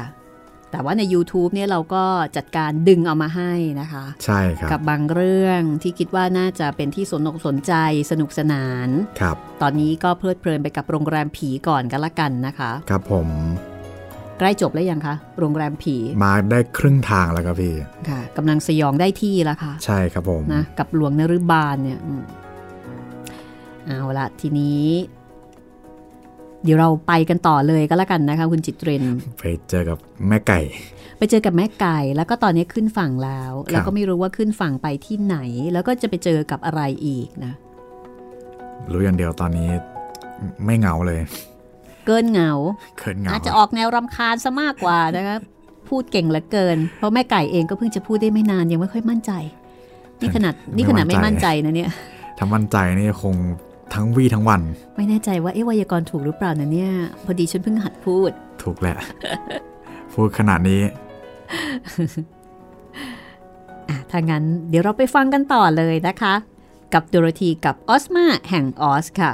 [0.71, 2.05] แต่ว่าใน YouTube เนี่ยเราก็
[2.37, 7.73] จัดการดึงเอามาให้นะคะ ใช่ครับ กับบางเรื่องที่คิดว่าน่าจะเป็นที่สนอกสนใจ
[8.11, 8.89] สนุกสนาน
[9.21, 13.29] ครับ ตอนนี้ก็เพลิดเพลินไปกับโรงแรมผีก่อนกันละกันนะคะ ครับผม
[14.39, 17.75] ใกล้จบแล้วยังคะ โรงแรมผี มาได้ครึ่งทางแล้วครับพี่
[18.09, 22.23] ค่ะกำลังสยองได้ที่แล้วค่ะ ใช่ครับผมนะกับหลวงนฤบาลเนี่ยอืม
[23.87, 24.85] เอาละทีนี้
[26.67, 29.03] เดี๋ยวเราไปกันต่อเลยก็แล้วกันนะคะคุณจิตเรน
[29.41, 29.99] ไปเจอกับ
[30.29, 30.61] แม่ไก่
[31.19, 35.37] ไปเจอกับแม่ไก่ แล้วก็ตอนนี้ขึ้นฝั่งแล้วครับแล้วก็ไม่รู้ว่าขึ้นฝั่งไปที่ไหน
[35.73, 37.53] แล้วก็จะไปเจอกับอะไรอีกนะ
[38.93, 39.69] รู้อย่างเดียวตอนนี้
[40.64, 41.21] ไม่เหงาเลย
[42.07, 42.53] เกินเหงา
[42.99, 45.37] เขินเหงาอาจจะออกแนวรำคาญซะมากกว่านะคะ
[45.89, 49.33] พูดเก่งเหลือเกิน เพราะแม่ไก่เองก็เพิ่งจะพูดได้ไม่นานยังไม่ค่อยมั่นใจ
[50.21, 51.91] นี่ขนาดนี่ขนาดไม่มั่นใจนะเนี่ย
[52.39, 53.35] ถ้ามั่นใจนี่คง
[53.95, 54.61] ทั้งวี่ทั้งวัน
[54.97, 56.93] ไม่แน่ใจว่าเอ๊ะไวยากรณ์ถูกหรือเปล่านะเนี่ย
[57.24, 58.30] พอดีฉันเพิ่งหัดพูด
[58.62, 58.97] ถูกแหละ
[60.14, 60.82] พูดขนาดนี้
[63.89, 66.34] อะถ้างั้นเดี๋ยวเราไปฟังกันต่อเลยนะคะ
[66.95, 69.32] กับโดโรธีกับออสมาแห่งออสค่ะ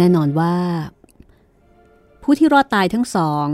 [0.00, 0.56] แน่นอนว่า
[2.22, 3.48] ผู้ที่รอดตายทั้งสอง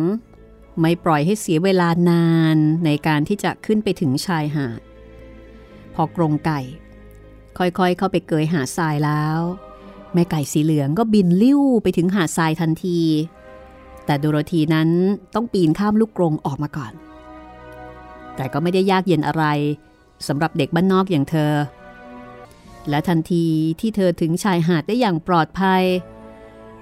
[0.81, 4.81] ไม่ปล่อยให้เสียเวลานานในการที่จะขึ้นไปถึงชายหาด
[5.95, 6.61] พอกรงไก่
[7.59, 9.39] ค่อยๆ เข้าไปเกยหาดทรายแล้ว
[10.13, 13.01] แม่ไก่สีเหลืองก็บินลิ้วไปถึงหาดทรายทันที
[14.07, 14.89] แต่โดโรธีนั้น
[15.35, 16.93] ต้องปีนข้ามลูกกรงออกมาก่อน
[18.37, 19.45] แต่ก็ไม่ได้ยากเย็นอะไร
[20.27, 21.53] สำหรับเด็กบ้านนอกอย่างเธอ
[22.89, 23.45] และทันที
[23.81, 25.85] ที่เธอถึงชายหาดได้อย่างปลอดภัย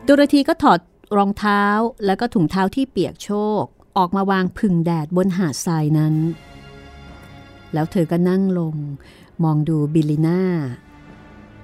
[0.06, 0.80] โดโรธีก็ถอด
[1.16, 1.62] รองเท้า
[2.06, 3.30] แล้วก็ถุงเท้าที่เปียกโช
[3.62, 3.64] ก
[3.96, 6.14] ออกมาวางพึ่งแดดบนหาดทรายนั้น
[7.72, 8.76] แล้วเธอก็นั่งลง
[9.44, 10.42] มองดูบิลลิน่า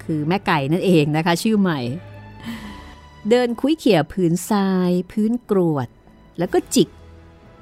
[0.03, 1.80] คือแม่ไก่นั่นเองนะคะ ชื่อใหม่
[3.28, 5.88] เดินคุยเขี่ยพื้นทราย พื้นกรวด
[6.38, 6.88] แล้วก็จิก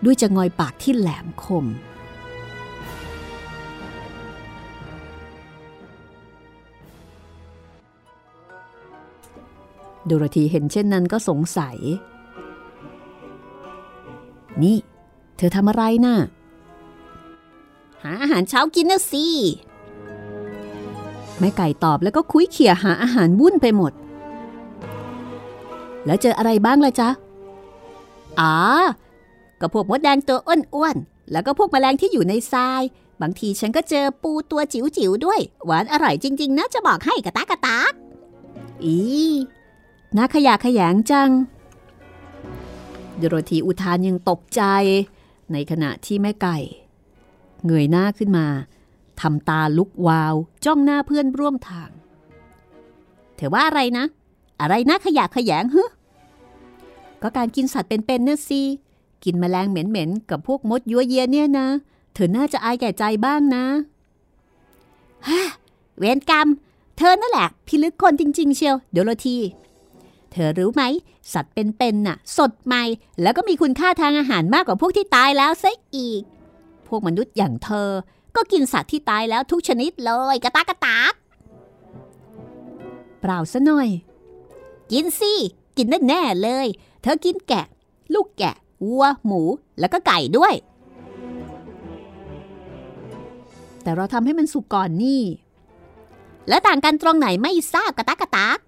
[0.04, 1.64] ด้วยจะงอยปากที่แหลมคม
[10.08, 11.76] โดโรธีเห็นเช่นนั้นก็สงสัย
[14.62, 14.76] นี่
[15.36, 16.16] เธอทำอะไรน่ะ
[18.02, 19.26] หาอาหารเช้ากินนะสิ
[21.38, 23.92] แม่ไก่ตอบแล้วก็คุ้ยเขี่ยหาอาหารวุ่นไปหมด
[26.06, 27.08] แล้วเจออะไรบ้างล่ะจ๊ะ
[28.40, 28.54] อ๋อ
[29.60, 32.82] ก็พวกมดแดงตัวอ้วนๆ แล้วก็พวกแมลงที่อยู่ในทราย
[33.22, 37.92] บางทีฉันก็เจอปูตัวจิ๋วๆด้วย หวานอร่อยจริง ๆนะจะบอกให้กระตากกระตาก
[38.84, 38.96] อี
[40.16, 41.30] น่าขยะขยงจัง
[43.16, 44.62] โดโรธีอุทานยังตกใจ
[45.52, 46.56] ในขณะที่แม่ไก่
[47.64, 48.46] เงยหน้าขึ้นมา
[49.20, 50.34] ทำตาลุกวาว
[50.64, 51.90] จ้องหน้าเพื่อนร่วมทาง
[53.36, 54.04] เธอว่าอะไรนะ
[54.60, 55.82] อะไรนะขยะขยงฮึ
[57.22, 58.62] ก็การกินสัตว์เป็นๆเนี่ยสิ
[59.24, 61.66] กินแมลงเหม็นๆ กับพวกมดยัวเยียเนี่ยนะ
[62.14, 63.64] เธอน่าจะอายแก่ใจบ้างนะ
[65.98, 66.48] เวรกรรม
[66.96, 69.36] เธอนั่นแหละ พิลึกคนจริง ๆ เชียว เดี๋ยวโรที
[70.32, 70.82] เธอรู้ไหม
[71.32, 72.82] สัตว์เป็นๆน่ะ สดใหม่
[73.22, 76.22] แล้วก็มีคุณค่าทางอาหารมากกว่าพวกที่ตายแล้วซะอีก
[76.86, 77.90] พวกมนุษย์อย่างเธอ
[78.36, 81.12] ก็กินสัตว์ที่ตายแล้วทุกชนิดเลยกระตากกระตาก
[83.20, 83.88] เปล่าซะหน่อย
[84.92, 85.32] กินสิ
[85.76, 86.66] กินแน่ๆเลย
[87.02, 87.66] เธอกินแกะ
[88.14, 88.54] ลูกแกะ
[88.86, 89.42] วัวหมู
[89.80, 90.54] แล้วก็ไก่ด้วย
[93.82, 95.22] แต่เราทำให้มันสุกก่อนนี่
[96.48, 98.58] แล้วต่างกันตรงไหนไม่ทราบกระตากกระตาก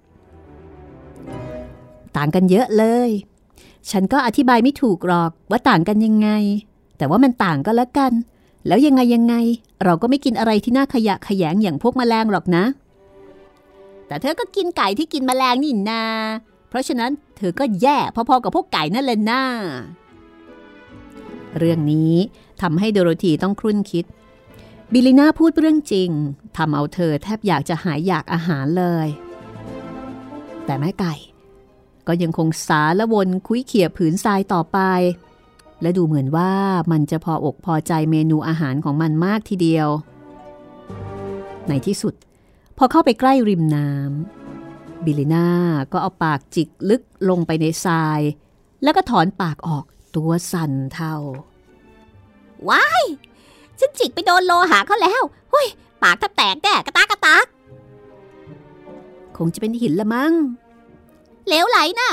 [2.16, 3.11] ต่างกันเยอะเลย
[3.90, 6.28] ฉันก็อธิบายไม่ถูกหรอกว่าต่างกันยังไง
[6.98, 8.12] แต่ว่ามันต่างก็แล้วกัน
[8.66, 9.34] แล้วยังไงยังไง
[9.84, 12.64] เราก็ไม่กินอะไรที่น่าขยะแขยงอย่างพวกแมลงหรอกนะ
[14.06, 16.04] แต่เธอก็กินไก่ที่กินแมลงนี่นา
[16.68, 19.42] เพราะฉะนั้นเธอก็แย่พอๆกับพวกไก่นั่นเลยนะ
[21.58, 22.14] เรื่องนี้
[22.62, 24.04] ทำให้โดโรธีต้องครุ่นคิด
[24.92, 26.11] บิลลิน่าพูดเรื่องจริง
[26.56, 29.08] ทำเอาเธอแทบอยากจะหายอยากอาหารเลย
[30.64, 31.14] แต่แม่ไก่
[32.07, 34.78] ก็ยังคงสาละวนคุ้ยเขี่ยผืนทรายต่อไป
[35.82, 36.53] และดูเหมือนว่า
[36.92, 39.88] มันจะพออกพอใจเมนูอาหารของมันมากทีเดียว
[41.68, 42.14] ในที่สุด
[42.76, 45.48] พอเข้าไปใกล้ริมน้ำบิลลิน่า
[45.92, 48.20] ก็เอาปากจิกลึกลงไปในทราย
[48.82, 49.84] แล้วก็ถอนปากออก
[50.16, 51.14] ตัวสั่นเทา
[52.68, 53.05] ว้าย
[53.78, 55.66] ฉันจิกไปโดนโลหะเขาแล้วเฮ้ย
[56.03, 57.46] ปากแทบแตกแน่กระตากกระตาก
[59.36, 60.32] คงจะเป็นหินละมั้ง
[61.51, 62.11] เหลวไหลนะ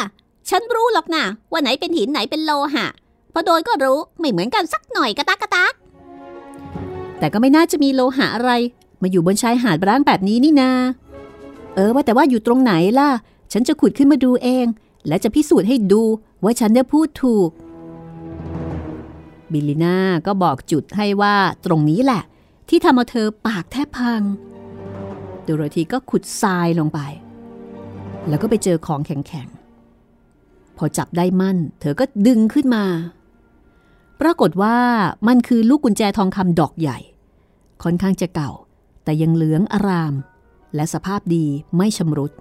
[0.50, 2.86] ฉันรู้หรอกนะว่าไหนเป็นหินไหนเป็นโลหะ
[3.34, 5.74] พอโดนก็รู้ไม่เหมือนกันสักหน่อยกระตากกระตาก
[7.20, 8.52] แต่ก็ไม่น่าจะมีโลหะอะไร
[9.02, 10.72] มาอยู่บนชายหาดร้างแบบนี้นี่นา
[11.76, 13.10] เออว่าแต่ว่าอยู่ตรงไหนล่ะ
[13.52, 14.66] ฉันจะขุดขึ้นมาดูเอง
[15.08, 16.02] และจะพิสูจน์ให้ดู
[16.44, 17.50] ว่าฉันได้พูดถูก
[19.52, 21.36] บิลลิน่าก็บอกจุดให้ว่า
[21.66, 22.22] ตรงนี้แหละ
[22.70, 24.22] ที่ทำเอาเธอปากแทบพัง
[25.44, 27.00] โดโรธีก็ขุดทรายลงไป
[28.30, 32.86] แล้วก็ไปเจอของแข็งๆ พอจับได้มั่น เธอก็ดึงขึ้นมา
[34.22, 34.78] ปรากฏว่า
[35.28, 36.98] มันคือลูกกุญแจทองคำดอกใหญ่
[37.84, 38.52] ค่อนข้างจะเก่า
[39.04, 40.14] แต่ยังเหลืองอาราม
[40.76, 41.46] และสภาพดี
[41.78, 42.32] ไม่ชำรุด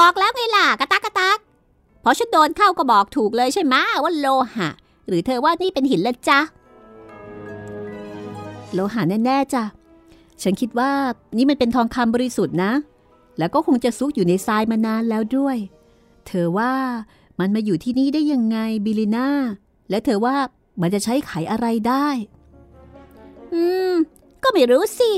[0.00, 1.38] บอกแล้วไงล่ะกระตักกระตัก
[2.02, 4.68] พอฉันโดนเข้าก็บอกถูกเลยใช่ไหมว่าโลหะ
[5.08, 6.40] หรือเธอว่านี่เป็นหินละจ๊ะ
[8.72, 9.64] โลหะแน่ๆจ้ะ
[10.42, 10.90] ฉันคิดว่า
[11.36, 12.72] นี่มันเป็นทองคำบริสุทธิ์นะ
[13.38, 15.56] แล้วก็คงจะซุกอยู่ในทรายมานานแล้วด้วย
[16.26, 16.72] เธอว่า
[17.38, 19.28] มันมาอยู่ที่นี่ได้ยังไงบิลิน่า
[19.90, 20.36] และเธอว่า
[20.80, 22.08] มันจะใช้ไขอะไรได้
[23.52, 23.94] อืม
[24.42, 25.10] ก็ไม่รู้สิ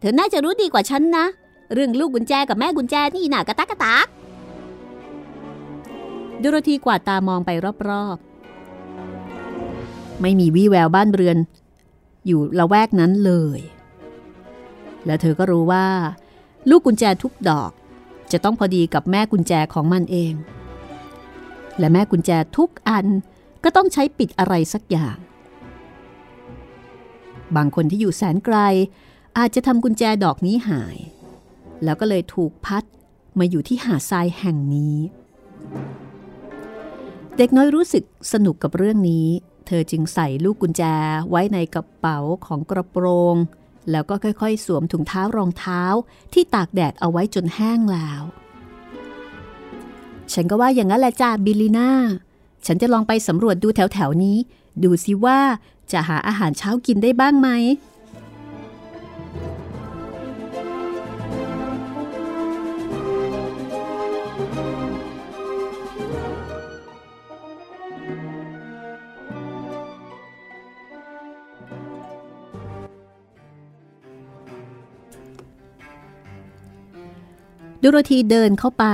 [0.00, 1.26] เธอน่าจะรู้ดีกว่าฉันนะ
[1.74, 4.06] เรื่องลูกกุญแจกับแม่กุญแจนี่น่ะกระตักกระตัก
[6.40, 7.50] โดโรธีกวาดตามองไป
[7.88, 11.36] รอบๆ ไม่มีวี่แววบ้านเรือน
[12.26, 13.60] อยู่ละแวกนั้นเลย
[15.06, 15.86] และเธอก็รู้ว่า
[16.70, 17.70] ลูกกุญแจทุกดอก
[18.32, 20.34] จะต้องพอดีกับแม่กุญแจของมันเอง
[21.78, 23.06] และแม่กุญแจทุกอัน
[23.64, 25.16] ก็ต้องใช้ปิดอะไรสักอย่าง
[27.56, 28.56] บางคนที่อยู่แสนไกล
[29.38, 30.98] อาจจะทำกุญแจดอกนี้หาย
[31.84, 32.84] แล้วก็เลยถูกพัด
[33.38, 34.96] มาอยู่ที่หาดทรายแห่งนี้
[37.36, 39.26] เด็กน้อยรู้สึกสนุกกับเรื่องนี้
[39.66, 40.82] เธอจึงใส่ลูกกุญแจ
[41.30, 43.36] ไว้ในกระเป๋าของกระโปรง
[43.90, 45.82] แล้วก็ค่อยๆ สวมถุงเท้ารองเท้า
[46.32, 48.22] ที่ตากแดดเอาไว้จนแห้งแล้ว
[50.32, 51.90] ฉันก็ว่าอย่างนั้นแหละจ้าบิลลิน่า
[52.66, 54.38] ฉันจะลองไปสำรวจดูแถวๆนี้
[54.84, 55.38] ดูสิว่า
[55.92, 57.48] จะหาอาหารเช้ากินได้บ้างไหม
[77.88, 78.86] ดูโรธีเดินเข้าไป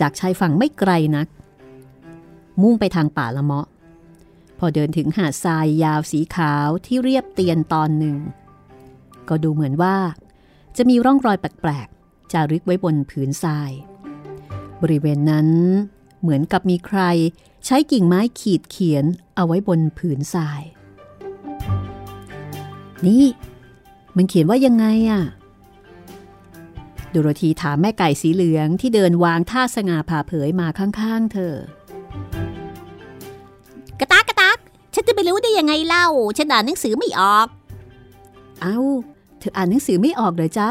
[0.00, 1.28] จากชายฝั่งไม่ไกลนัก
[2.62, 3.66] มุ่งไปทางป่าละเมาะ
[4.58, 8.16] พอเดินถึงหาดทรายยาวสีขาวที่เรียบเตียนตอนหนึ่ง
[9.28, 9.96] ก็ดูเหมือนว่า
[10.76, 13.70] จะมีร่องรอยแปลกๆจารึกไว้บนผืนทราย
[14.82, 15.48] บริเวณนั้น
[16.20, 17.00] เหมือนกับมีใคร
[17.66, 19.04] ใช้กิ่งไม้ขีดเขียน
[19.36, 20.62] เอาไว้บนผืนทราย
[23.06, 23.24] นี่
[24.16, 25.22] มันเขียนว่ายังไงอะ
[27.16, 31.54] ดูโรธีถามแม่ไก่สีเหลืองที่เดินวางท่าสง่าผ่าเผยมาข้างๆ เธอ
[34.00, 34.58] กระตักกระตัก
[34.94, 36.06] ฉันจะไปรู้ได้ยังไงเล่า
[36.38, 37.46] ฉันอ่านหนังสือไม่ออก
[38.60, 38.76] เอา้า
[39.38, 40.68] เธออ่านหนังสือไม่ออกเลยจ๊ะ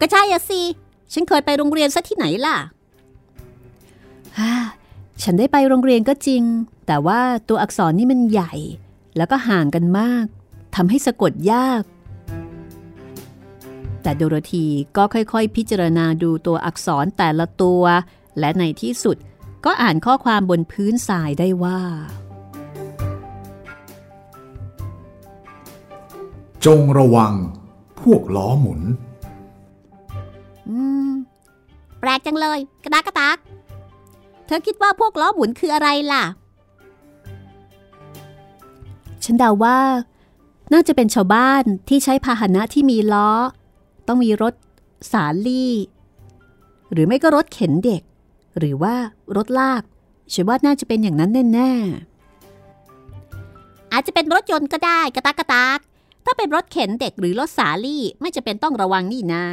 [0.00, 0.60] ก็ใช่อะสิ
[1.12, 2.56] ฉันเคยไปโรงเรียนซะที่ไหนล่ะ
[4.38, 4.52] ฮ่า
[5.22, 6.42] ฉันได้ไปโรงเรียนก็จริง
[6.86, 8.54] แต่ว่าตัวอักษรนี่มันใหญ่
[9.16, 10.24] แล้วก็ห่างกันมาก
[10.76, 11.82] ทำให้สะกดยาก
[14.06, 17.82] แต่โดโรธีก็ค่อยๆ พิจารณาดูตัวอักษรแต่ละตัว
[18.38, 19.16] และในที่สุด
[19.64, 21.80] ก็อ่านข้อความบนพื้นทรายได้ว่า
[26.66, 27.32] จงระวัง
[28.00, 28.80] พวกล้อหมุน
[30.68, 30.78] อื
[31.08, 31.10] ม
[32.00, 33.38] แปลกจังเลย กระตักกระตัก
[34.46, 36.24] เธอคิดว่าพวกล้อหมุนคืออะไรล่ะ
[39.24, 39.78] ฉันเดาว่า
[40.72, 43.30] น่าจะเป็นชาวบ้านที่ใช้พาหนะที่มีล้อ
[44.08, 44.54] ต้องมีรถ
[45.12, 45.74] สาลี่
[46.92, 48.02] หรือไม่ก็รถเข็นเด็ก
[48.58, 48.94] หรือว่า
[49.36, 49.82] รถลาก
[50.32, 51.72] ฉันว่าน่าจะเป็นอย่างนั้นแน่
[53.92, 55.78] อาจจะเป็นรถยนต์ก็ได้กระตักกระตัก
[56.24, 59.44] ถ้าเป็นรถเข็นเด็กหรือรถสาลี่ไม่จะเป็นต้องระวังนี่นา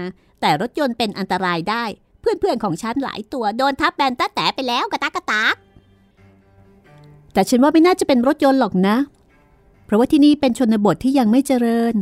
[0.42, 1.84] แต่รถยนต์เป็นอันตรายได้
[2.20, 8.96] เพื่อนๆของฉันหลายตัวโดนทับแบนตะแต่ไปแล้วกระตักกระตักๆแต่ฉันว่าไม่น่าจะเป็นรถยนต์หรอกนะ
[9.86, 11.96] เพราะว่าที่นี่เป็นชนบทที่ยังไม่เจริญ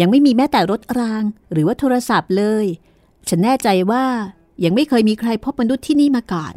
[0.00, 1.22] ยังไม่มีแม้แต่รถราง
[1.52, 2.66] หรือว่าโทรศัพท์เลย
[3.28, 4.04] ฉันแน่ใจว่า
[4.64, 6.54] ยังไม่เคยมีใครพบมนุษย์ที่นี่มาก่อน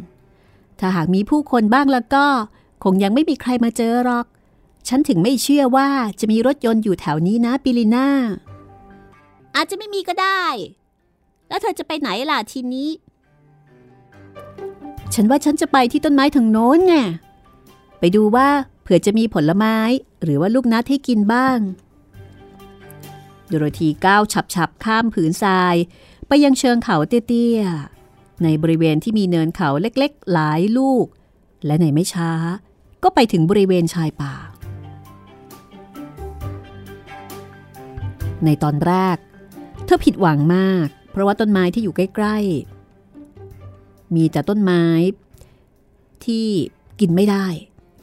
[0.80, 2.26] ถ้าหากมีผู้คนบ้างแล้วก็
[2.84, 4.26] คงยังไม่มีใครมาเจอหรอก
[4.88, 5.88] ฉันถึงไม่เชื่อว่า
[6.20, 8.08] จะมีรถยนต์อยู่แถวนี้นะปิลิน่า
[9.56, 10.44] อาจจะไม่มีก็ได้
[11.48, 12.90] แล้วเธอจะไปไหนล่ะทีนี้
[15.14, 16.94] ฉันว่าฉันจะไปที่ต้นไม้ทางโน้นไง
[17.98, 18.48] ไปดูว่า
[18.82, 19.76] เผื่อจะมีผลไม้
[20.22, 21.58] หรือว่าลูกนัดให้กินบ้าง
[23.50, 24.22] โดโรธีก้าว
[24.54, 25.74] ฉับๆ ข้ามผืนทราย
[26.28, 31.06] ไปยังเชิงเขาเตี้ยๆ ในบริเวณที่มีเนินเขาเล็กๆ หลายลูก
[31.66, 32.32] และในไม่ช้า
[33.02, 34.34] ก็ไปถึงบริเวณชายป่า
[38.44, 39.16] ในตอนแรก
[39.84, 42.36] เธอผิดหวังมาก เพราะว่าต้นไม้ที่อยู่ใกล้
[43.26, 44.84] ๆ มีแต่ต้นไม้
[46.24, 46.48] ที่
[47.00, 47.46] กินไม่ได้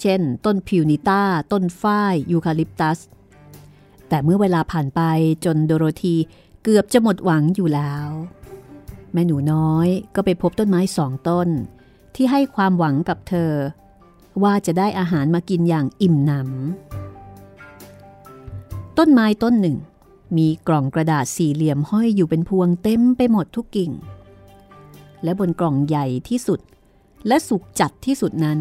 [0.02, 3.00] เช่น ต้นพิวนิต้า ต้นฝ้าย ยูคาลิปตัส
[4.10, 5.01] แต่เมื่อเวลาผ่านไป
[5.45, 6.16] จนโดโรธี
[6.64, 8.08] เกือบจะหมดหวังอยู่แล้ว
[9.14, 11.47] แม่หนูน้อยก็ไปพบต้นไม้สองต้น
[12.16, 13.51] ที่ให้ความหวังกับเธอ
[14.43, 19.78] ว่าจะได้อาหารมากินอย่างอิ่มหนำต้นไม้ต้นหนึ่ง
[20.38, 23.91] มีกล่องกระดาษสี่เหลี่ยมห้อยอยู่เป็นพวงเต็มไปหมดทุกกิ่ง
[25.24, 26.60] และบนกล่องใหญ่ที่สุด
[27.28, 28.60] และสุกจัดที่สุดนั้น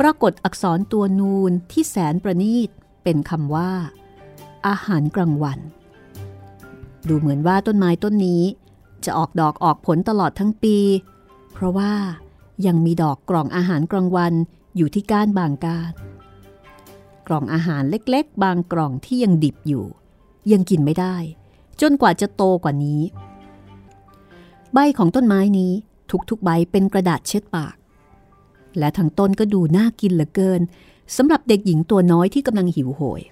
[0.00, 2.70] ปรากฏอักษรตัวนูนที่แสนประณีต
[3.04, 3.70] เป็นคำว่า
[4.66, 5.58] อาหารกลางวัน
[7.08, 8.42] ดูเหมือนว่าต้นไม้ต้นนี้
[9.04, 10.76] จะออกดอกออกผลตลอดทั้งปี
[11.52, 11.92] เพราะว่า
[12.66, 14.32] ยังมีดอกกล่องอาหารกลางวัน
[14.76, 15.92] อยู่ที่ก้านบางก้าน
[17.26, 19.84] กล่องอาหารเล็กๆ บางกล่องที่ยังดิบอยู่
[20.52, 21.16] ยังกินไม่ได้
[21.80, 23.02] จนกว่าจะโตกว่านี้
[24.72, 25.72] ใบของต้นไม้นี้
[26.30, 27.76] ทุกๆใบเป็นกระดาษเช็ดปาก
[28.78, 30.60] และทั้งต้นก็ดูน่ากินเหลือเกิน
[31.16, 33.22] สำหรับเด็กหญิงตัวน้อยที่กำลังหิวโหย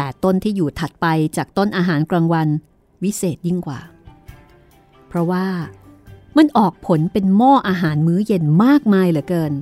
[0.00, 2.48] แต่ต้นที่อยู่ถัดไปจากต้นอาหารกลางวัน
[3.02, 3.80] วิเศษยิ่งกว่า
[5.08, 5.46] เพราะว่า
[6.36, 9.52] มันออกผลเป็นหม้ออาหารมื้อเย็นมากมายเหลือเกิน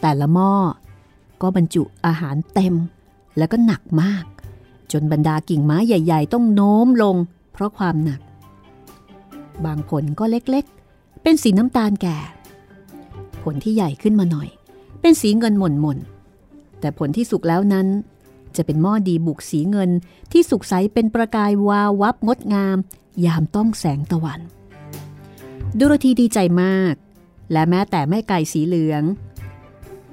[0.00, 0.52] แต่ละหม้อ
[1.42, 2.74] ก็บรรจุอาหารเต็ม
[3.38, 4.24] แล้วก็หนักมาก
[4.92, 7.16] จนบรรดากิ่งไม้ใหญ่ ๆ ต้องโน้มลง
[7.52, 8.20] เพราะความหนัก
[9.64, 12.18] บางผลก็เล็กๆ เป็นสีน้ำตาลแก่
[13.42, 14.48] ผลที่ใหญ่ขึ้นมาหน่อย
[15.00, 17.86] เป็นสีเงินหม่นๆแต่ผลที่สุกแล้วนั้น
[18.56, 19.90] จะเป็นหม้อดีบุกสีเงิน
[20.32, 22.76] ที่สุกใสเป็นประกายวาววับงดงาม
[23.24, 24.40] ยามต้องแสงตะวัน
[25.78, 26.94] ดุรธีดีใจมาก
[27.52, 29.02] และแม้แต่แม่ไก่สีเหลือง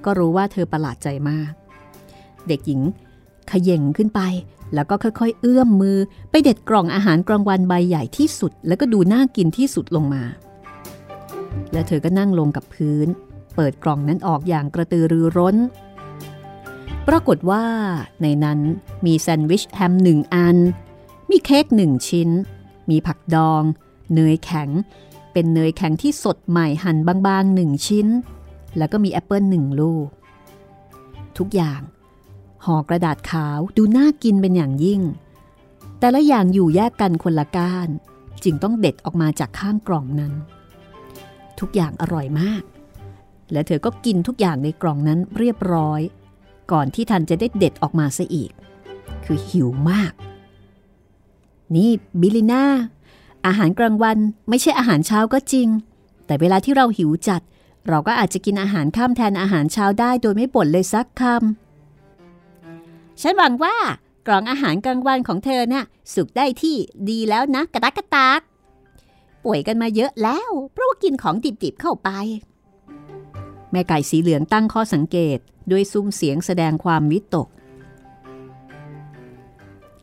[0.05, 1.51] ก็รู้ว่าเธอประหลาดใจมาก
[2.47, 2.81] เด็กหญิง
[3.51, 4.21] ขย่งขึ้นไป
[4.73, 5.97] แล้วก็ค่อยๆ เอื้อมมือ
[6.31, 10.23] ไปเด็ดกล่องอาหารกลางวันใบใหญ่ที่สุด แล้วก็ดูน่ากินที่สุดลงมา
[11.73, 13.07] และเธอก็นั่งลงกับพื้น
[13.55, 15.55] เปิดกล่องนั้นออกอย่างกระตือรือร้น
[17.13, 17.65] ปรากฏว่า
[18.21, 18.59] ในนั้น
[19.05, 20.57] มีแซนด์วิชแฮมหนึ่งอัน
[21.29, 22.29] มีเค้กหนึ่งชิ้น
[22.89, 23.63] มีผักดอง
[24.13, 24.69] เนยแข็ง
[25.33, 26.97] เป็นเนยแข็งที่สดใหม่หั่น
[27.27, 28.07] บางๆหนึ่งชิ้น
[28.77, 30.07] แล้วก็มีแอปเปิลหนึ่งลูก
[31.37, 31.81] ทุกอย่าง
[32.65, 35.01] ห่อกระดาษขาวดูน่ากินเป็นอย่างยิ่ง
[35.99, 37.89] แต่ละอย่างอยู่แยกกันคนละก้าน
[38.43, 40.33] จึงต้องเด็ดออกมาจากข้างกล่องนั้น
[41.59, 42.63] ทุกอย่างอร่อยมาก
[43.51, 46.01] และเธอก็กินทุกอย่างในกล่องนั้นเรียบร้อย
[46.71, 48.51] ก่อนที่ทันจะได้เด็ดออกมาซะอีก
[49.25, 50.13] คือหิวมาก
[51.75, 51.89] นี่
[52.21, 52.63] บิลิน่า
[53.45, 54.17] อาหารกลางวัน
[54.49, 55.67] ไม่ใช่อาหารเช้าก็จริง
[56.25, 57.41] แต่เวลาที่เราหิวจัด
[57.87, 63.75] เราก็อาจจะกินอาหารข้ามแทนอาหารเช้าได้โดยไม่บ่นเลยสักคำ ฉันหวังว่า
[64.27, 66.75] กล่องอาหารกลางวันของเธอน่ะสุกได้ที่
[67.09, 68.41] ดีแล้วนะกระตักกระตาก
[69.43, 72.09] ป่วยกันมาเยอะแล้ว เพราะว่ากินของดิบๆเข้าไป
[73.71, 75.37] แม่ไก่สีเหลืองตั้งข้อสังเกต
[75.71, 77.47] ด้วยสุ้มเสียงแสดงความวิตก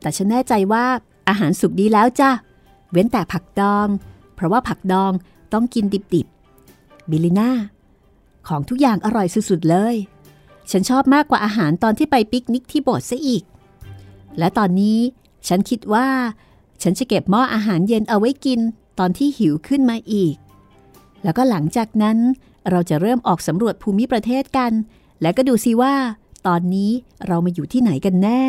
[0.00, 0.84] แต่ฉันแน่ใจว่า
[1.28, 2.30] อาหารสุกดีแล้วจ้ะ
[2.92, 3.88] เว้นแต่ผักดอง
[4.34, 5.12] เพราะว่าผักดอง
[5.52, 7.50] ต้องกินดิบๆ บิลิน่า
[8.48, 9.94] ของทุกอย่างอร่อยสุดๆเลย
[10.70, 13.42] ฉันชอบมากกว่าอาหารตอนที่ไปปิกนิกที่โบสถ์ซะอีก
[14.38, 14.98] และตอนนี้
[15.48, 16.06] ฉันคิดว่า
[16.82, 18.60] ฉันจะเก็บหม้ออาหารเย็นเอาไว้กิน
[18.98, 20.34] ตอนที่หิวขึ้นมาอีก
[21.24, 22.18] แล้วก็หลังจากนั้น
[22.70, 24.72] เราจะเริ่มออกสำรวจภูมิประเทศกัน
[25.22, 25.94] และก็ดูซิว่า
[26.46, 26.90] ตอนนี้
[27.26, 28.44] เรามาอยู่ที่ไหนกันแน่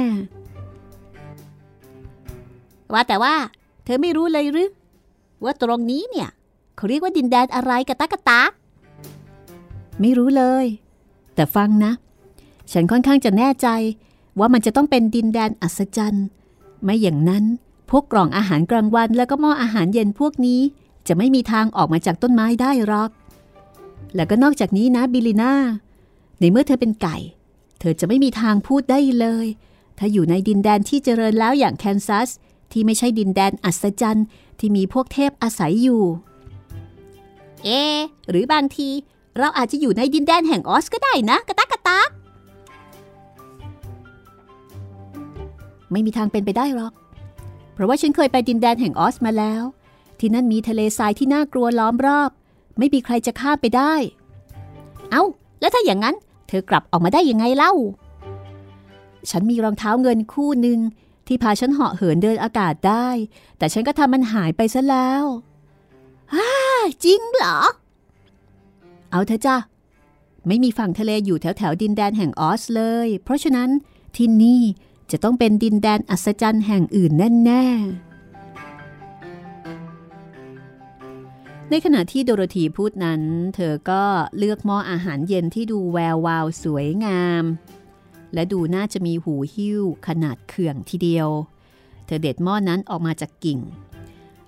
[2.94, 3.36] ว่าแต่ว่า
[3.84, 4.70] เธอไม่รู้เลยหรือ
[5.44, 6.30] ว่าตรงนี้เนี่ย
[6.76, 8.42] เขาเรียกว่าดินแดนอะไรกะตากะตา
[10.00, 10.66] ไม่รู้เลย
[11.36, 11.92] แต่ฟังนะ
[12.72, 13.68] ฉันค่อนข้างจะแน่ใจ
[14.40, 16.26] ว่ามันจะต้องเป็นดินแดนอัศจรรย์
[16.84, 17.44] ไม่อย่างนั้น
[17.90, 20.62] พวกกล่องอาหารกลางวัน แล้วก็หม้ออาหารเย็นพวกนี้
[21.08, 23.10] จะไม่มีทางออกมาจากต้นไม้ได้หรอก
[24.16, 25.54] แล้วก็นอกจากนี้นะบิลิน่า
[26.40, 27.18] ในเมื่อเธอเป็นไก่
[27.80, 29.48] เธอจะไม่มีทางพูดได้เลย
[29.98, 32.30] ถ้าอยู่ในดินแดนที่เจริญแล้วอย่างแคนซัส
[32.72, 34.26] ที่ไม่ใช่ดินแดนอัศจรรย์
[34.60, 36.04] ที่มีพวกเทพอาศัยอยู่
[37.64, 37.70] เอ
[38.30, 38.90] หรือบางที
[39.38, 42.10] เราอาจจะอยู่ในดินแดนแห่งออสก็ได้นะกะตักกะตัก
[45.92, 46.94] ไม่มีทางเป็นไปได้หรอก
[47.74, 49.64] เพราะว่าฉันเคยไปดินแดนแห่งออสมาแล้ว
[50.20, 52.32] ที่นั่นมีทะเลทรายที่น่ากลัวล้อมรอบ
[52.78, 53.94] ไม่มีใครจะข้าไปได้
[55.12, 55.24] เอา้า
[55.60, 56.16] แล้วถ้าอย่างนั้น
[56.48, 57.74] เธอกลับออกมาได้ยังไงเล่า
[59.30, 60.80] ฉันมีรองเท้าเงินคู่หนึ่ง
[61.28, 63.08] ที่พาฉันเหาะเหินเดินอากาศได้
[63.58, 65.24] แต่ฉันก็ทำมันหายไปซะแล้ว
[66.34, 66.52] ฮ่า
[67.04, 67.58] จริงเหรอ
[69.12, 69.58] เอาเถอะจ้ะ
[70.48, 73.70] ไม่มีฝั่งทะเลอยู่แถวแถวดินแดนแห่งออสเลย เพราะฉะนั้น
[74.16, 74.62] ที่นี่
[75.12, 77.12] จะต้องเป็นดินแดนอัศจรรย์แห่งอื่น
[77.46, 78.17] แน่ๆ
[81.72, 83.22] ในขณะที่โดโรธีพูดนั้น
[83.56, 84.04] เธอก็
[84.38, 87.44] เลือกหม้ออาหารเย็นที่ดูแวววาวสวยงาม
[88.34, 91.30] และดูน่าจะมีหูหิ้วขนาดเขื่องทีเดียว
[92.06, 93.60] เธอเด็ดหม้อนั้นออกมาจากกิ่ง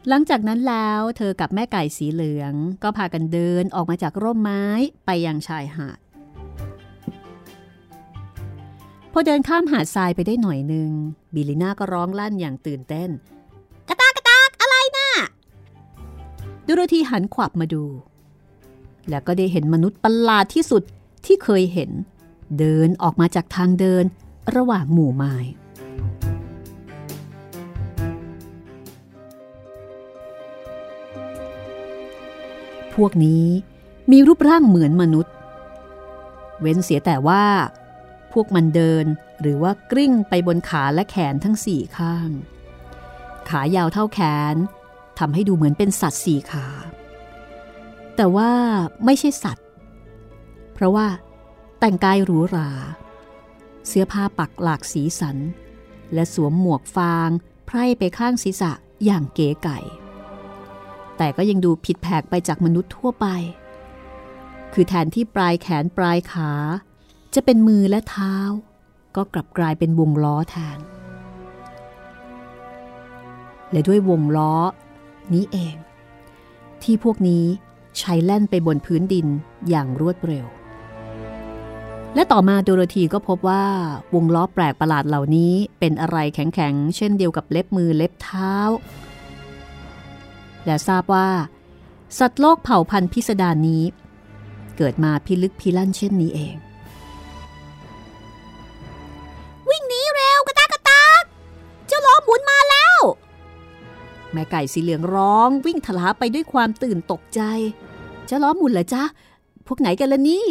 [0.07, 2.53] หลังจากนั้นแล้วเธอกับแม่ไก่สีเหลือง
[2.83, 4.65] ก็พากันเดินออกมาจากร่มไม้
[5.05, 5.99] ไปยังชายหาด
[9.13, 10.91] พอเดินข้ามหาดทรายไปได้หน่อยหนึ่ง
[11.33, 13.09] บิลิน่าก็ร้องลั่นอย่างตื่นเต้น
[16.71, 17.85] ดูโรธีหันขวับมาดู
[19.09, 20.83] แล้วก็ได้เห็นมนุษย์ประหลาดที่สุด
[21.25, 21.91] ที่เคยเห็น
[22.59, 24.03] เดินออกมาจากทางเดิน
[24.55, 25.35] ระหว่างหมู่ไม้
[32.93, 33.45] พวกนี้
[34.11, 35.33] มีรูปร่างเหมือนมนุษย์
[36.61, 37.45] เว้นเสียแต่ว่า
[38.33, 39.05] พวกมันเดิน
[39.41, 42.29] หรือว่ากลิ้งไปบนขาและแขนทั้งสี่ข้าง
[43.49, 44.19] ขายาวเท่าแข
[44.53, 44.55] น
[45.19, 46.67] ทำให้ดูเหมือนเป็นสัตว์สี่ขา
[48.15, 48.51] แต่ว่า
[49.05, 49.65] ไม่ใช่สัตว์
[50.73, 51.07] เพราะว่า
[51.79, 52.69] แต่งกายหรูหรา
[53.87, 55.37] เสื้อผ้าปักหลากสีสัน
[56.13, 57.29] และสวมหมวกฟาง
[57.65, 58.71] ไพร่ไปข้างศีรษะ
[59.05, 59.79] อย่างเก๋ไก่
[61.17, 63.27] แต่ก็ยังดูผิดแผกไปจากมนุษย์ทั่วไป
[64.73, 66.51] คือแทนที่ปลายแขนปลายขา
[67.33, 68.35] จะเป็นมือและเท้า
[69.15, 70.79] ก็กลับกลายเป็นวงล้อแทน
[73.71, 74.53] และด้วยวงล้อ
[75.35, 75.75] นี้เอง
[76.83, 77.45] ที่พวกนี้
[77.99, 79.27] ใช้แล่นไปบนพื้นดิน
[79.69, 80.45] อย่างรวดเร็ว
[82.15, 83.65] และต่อมาโดโรธีก็พบว่า
[84.13, 88.55] วงล้อแปลกประหลาดเหล่านี้เป็นอะไรแข็งๆ เช่นเดียวกับเล็บมือเล็บเท้า
[90.65, 91.29] และทราบว่า
[92.19, 93.83] สัตว์โลกเผ่าพันธุ์พิสดารนี้
[94.77, 96.68] เกิดมาพิลึกพิลั่นเช่นนี้เองวิ่ง
[104.31, 107.41] แม่ไก่สีเหลืองร้อง วิ่งทลาไปด้วยความตื่นตกใจ
[108.29, 109.03] จะล้อหมุนเหรอจ๊ะ
[109.67, 110.45] พวกไหนกันล่ะนี่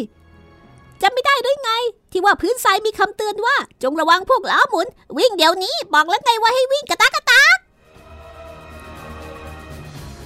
[1.03, 1.71] จำไม่ได้หรือไง
[2.13, 4.87] ที่ว่าพื้นทรายมีคำเตือนว่า จงระวังพวกล้อหมุน
[5.19, 7.57] วิ่งเดี๋ยวนี้บอกแล้วไงว่าให้วิ่งกระตากกระตาก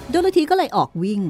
[0.09, 1.21] โดโรธีก็เลยออกวิ่ง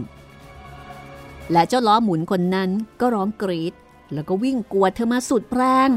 [1.51, 2.69] และเจ้าล้อหมุนคนนั้น
[2.99, 3.73] ก็ร้องกรีด
[4.13, 5.89] แล้วก็วิ่งกวดเธอมาสุดแรง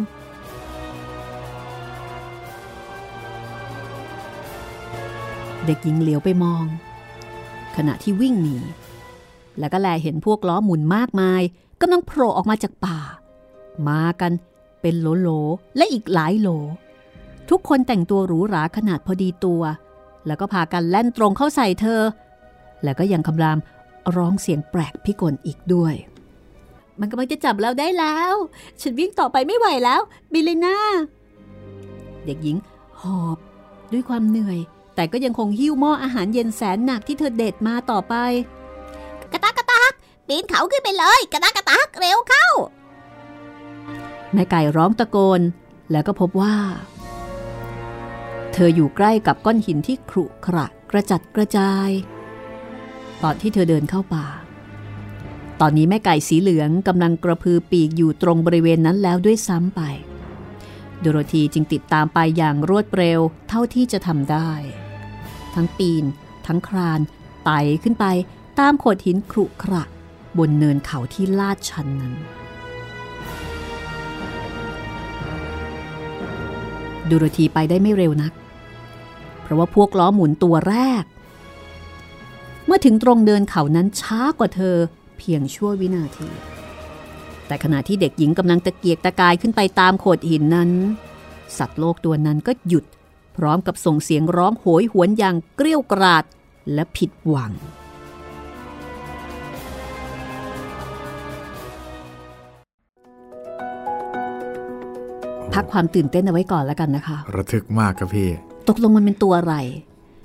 [5.66, 6.64] เด็กหญิงเหลียวไปมอง
[7.76, 8.56] ขณะที่วิ่งหนี
[9.58, 11.42] แล้วก็แลเห็นพวกล้อหมุนมากมาย
[11.80, 12.98] กำลังโผล่ออกมาจากป่า
[13.88, 14.32] มากัน
[14.80, 15.28] เป็นโหลโหล
[15.76, 16.48] และอีกหลายโหล
[17.50, 19.62] ทุกคนแต่งตัวหรูหราขนาดพอดีตัว
[20.26, 22.00] แล้วก็พากันแล่นตรงเข้าใส่เธอ
[22.84, 23.58] แล้วก็ยังคำราม
[24.16, 25.94] ร้องเสียงแปลกพิกลอีกด้วย
[27.00, 28.34] มันกำลังจะจับเราได้แล้ว
[28.80, 30.00] ฉันวิ่งต่อไปไม่ไหวแล้ว
[30.32, 30.76] บิเลน่า
[32.24, 32.56] เด็กหญิง
[33.00, 33.38] หอบ
[33.92, 34.58] ด้วยความเหนื่อย
[34.96, 38.14] แต่ก็ยังคงหิ้วหม้ออาหารเย็นแสนหนักที่เธอเด็ดมาต่อไป
[39.32, 39.92] กระตากกระตาก
[40.28, 42.46] ปีนเขาขึ้นไปเลย กระตากกระตากเร็วเข้า
[44.32, 45.40] แม่ไก่ร้องตะโกน
[45.90, 46.56] แล้วก็พบว่า
[48.52, 51.90] เธออยู่ใกล้กับก้อนหินที่ขรุขระกระจัดกระจาย
[53.22, 54.26] ตอนที่เธอเดินเข้าป่า
[55.60, 59.80] ตอนนี้แม่ไก่สีเหลืองกำลังกระพือปีกอยู่ตรงบริเวณนั้นแล้วด้วยซ้ำไป
[61.00, 64.50] โดโรธีจึงติดตามไปอย่างรวดเร็วเท่าที่จะทำได้
[65.56, 66.04] ทั้งปีน
[66.46, 67.00] ทั้งคราน
[67.44, 68.06] ไต่ขึ้นไป
[68.58, 69.84] ตามโขดหินขรุขระ
[70.38, 72.14] บนเนินเขาที่ลาดชันนั้น
[77.08, 78.32] ดูโรธีไปได้ไม่เร็วนัก
[79.42, 81.04] เพราะว่าพวกล้อหมุนตัวแรก
[82.66, 84.76] เมื่อถึงตรงเดินเขานั้นช้ากว่าเธอ
[85.18, 86.28] เพียงชั่ววินาที
[87.46, 90.70] แต่ขณะที่เด็กหญิงกำลังตะเกียกตะกายขึ้นไปตามโขดหินนั้น
[91.58, 92.84] สัตว์โลกตัวนั้นก็หยุด
[93.36, 96.24] พร้อมกับส่งเสียงร้องโหยหวนอย่างเกรี้ยวกราด
[96.72, 97.52] และผิดหวัง
[105.54, 108.28] พักความตื่นเต้นเอาไว้ก่อนแล้วกันนะคะ ระทึกมากครับพี่
[108.68, 109.54] ตกลงมันเป็นตัวอะไร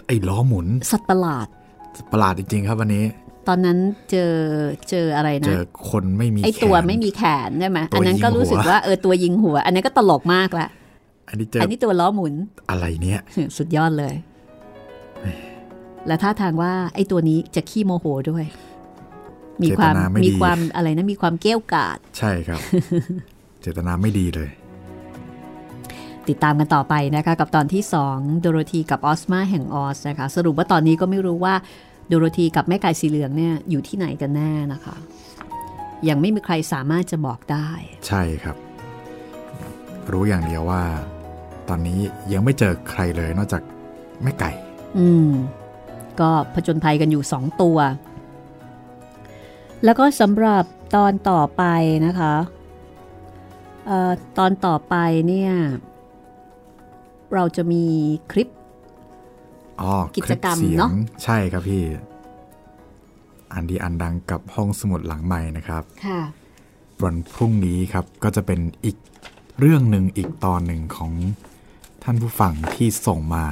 [0.07, 1.47] ไอ้ล้อหมุน สัตว์ประหลาด
[2.12, 3.05] ประหลาดจริงๆครับวันนี้
[3.47, 3.78] ตอนนั้น
[4.12, 4.34] เจอ
[4.89, 10.68] เจออะไรเจนะอคนไม่มีไอตัวแขนไม่มีแขนใช่ไหมตัวอันนั้นก็รู้สึกยิงหัวว่าเออตัวยิงหัว อันนั้นก็ตลกมากละ
[11.32, 12.34] อันนี้เจออันนี้ตัวล้อหมุน
[12.69, 13.19] อะไรเนี่ย
[13.57, 14.15] สุดยอดเลย
[16.07, 18.45] และท่าทางว่าไอ้ตัวนี้จะขี้โมโหด้วย
[19.63, 22.59] มีความเจตนาไม่ดีมีความอะไรนะมีความเกี้ยวกาด ใช่ครับ
[23.61, 24.49] เจตนาไม่ดีเลย
[26.29, 31.53] ติดตามกันต่อไปนะคะ กับตอนที่2โดโรธีกับออสมาแห่งออสนะคะ สรุปว่าตอนนี้ก็ไม่รู้ว่า
[32.07, 34.95] โดโรธีกับแม่ไก่สีเหลืองเนี่ยอยู่ที่ไหนกันแน่นะคะ
[36.09, 37.69] ยังไม่มีใครสามารถจะบอกได้
[38.07, 38.55] ใช่ครับ
[40.11, 40.84] รู้อย่างเดียวว่า
[41.74, 41.99] ตอนนี้
[42.34, 43.61] ยังไม่เจอใครเลยนอกจาก
[44.24, 44.51] แม่ไก่
[44.97, 45.30] อืม
[46.19, 47.78] ก็ผจญภัยกันอยู่สองตัว
[49.84, 50.63] แล้วก็สำหรับ
[50.95, 51.63] ตอนต่อไป
[52.05, 52.34] นะคะ
[53.89, 54.95] ออตอนต่อไป
[55.28, 55.51] เนี่ย
[57.34, 57.84] เราจะมี
[58.32, 58.49] คลิป
[59.82, 60.91] อ๋อกิจกรรมคลิปสียงเนอะ
[61.24, 61.84] ใช่ครับพี่
[63.53, 66.22] อันดีอันดังกับห้องสมุดหลังใหม่นะครับค่ะ
[67.03, 68.97] วันพรุ่งนี้ครับก็จะเป็นอีก
[69.59, 71.11] เรื่องหนึ่งอีกตอนหนึ่งของ
[72.04, 73.45] ท่านผู้ฟังที่ส่งมา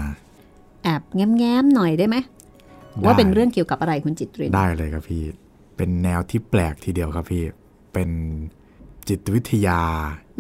[0.84, 5.24] แอบแง้มๆหน่อยได้ไหมได้ว่าเป็นเรื่องเกี่ยวกับอะไรคุณจิตรินได้เลยครับพี่
[5.78, 7.43] เป็นแนวที่แปลกทีเดียวครับพี่
[7.93, 8.10] เป็น
[9.08, 9.82] จิตวิทยา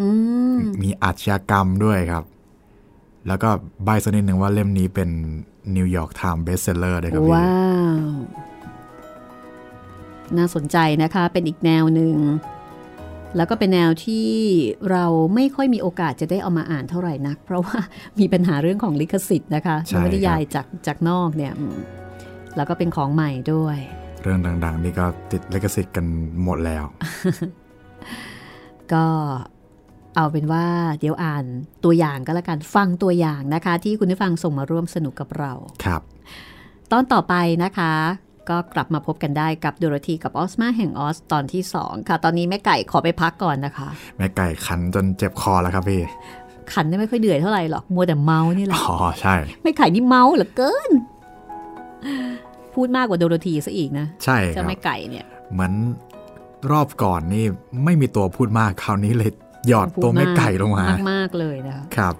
[0.01, 0.07] อื
[0.55, 2.23] มมีอาชญากรรมด้วยครับ
[3.27, 3.49] แล้วก็
[3.83, 5.09] ใบ้สักนิดหนึ่งว่าเล่มนี้เป็น
[5.75, 7.53] New York Times Bestseller เลยครับพี่ ว้า
[8.03, 8.07] ว
[10.37, 12.15] น่าสนใจนะคะ เป็นอีกแนวหนึ่ง
[13.35, 14.27] แล้วก็เป็นแนวที่
[14.91, 15.05] เรา
[15.35, 17.79] ไม่ค่อยมีโอกาสจะได้เอามาอ่านเท่าไหร่นัก เพราะว่า
[18.19, 21.77] มีปัญหาเรื่องของลิขสิทธิ์นะคะใช่นวนิยายครับจากจากนอกเนี่ยอืม
[22.55, 23.77] แล้วก็เป็นของใหม่ด้วย
[24.23, 26.05] เรื่องดังๆ นี่ก็ติดลิขสิทธิ์กัน
[26.43, 26.83] หมดแล้ว
[28.93, 29.05] ก็
[30.15, 30.65] เอาเป็นว่า
[30.99, 31.45] เดี๋ยวอ่าน
[31.83, 35.53] ตัวอย่างก็แล้วกันฟังตัวอย่างนะคะ ที่คุณผู้ฟังส่งมาร่วมสนุกกับเรา
[35.85, 36.01] ครับ
[36.91, 37.93] ตอนต่อไปนะคะ
[38.49, 46.01] ก็กลับมาพบกันได้กับโดโรธีกับออสมาแห่งออสตอนที่ 2 ค่ะ ตอนนี้แม่ไก่ขอไปพักก่อนนะคะ แม่ไก่ขันจนเจ็บคอแล้วครับพี่
[46.73, 50.91] ขันได้ไม่ค่อยเดือดเท่าไหร่หรอกมัวแต่เมานี่แหละอ๋อใช่แม่ไก่นี่เมาเหลือเกิน
[52.73, 55.73] พูดมากกว่าโดโรธีซะอีกนะ ใช่คเจ้ารับแม่ไก่เนี่ย เหมือน
[56.71, 57.45] รอบก่อนนี่
[57.85, 59.31] ไม่มีตัวพูดมากคราวนี้เลย
[59.67, 62.13] หยอดพูดตัวแม่ไก่ลงมามากมากๆเลยนะคะครับ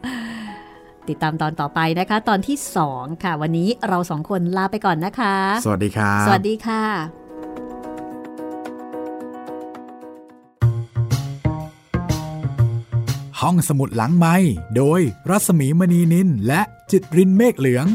[1.10, 2.58] ติดตามตอนต่อไปนะคะ ตอนที่
[2.92, 5.36] 2 ค่ะ วันนี้เราสองคนลาไปก่อนนะคะ
[5.66, 6.84] สวัสดีครับ สวัสดีค่ะ
[13.42, 14.36] ห้องสมุดหลังไม้
[14.76, 17.86] โดยรัศมีมณีนินและจิตรินเมฆเหลือง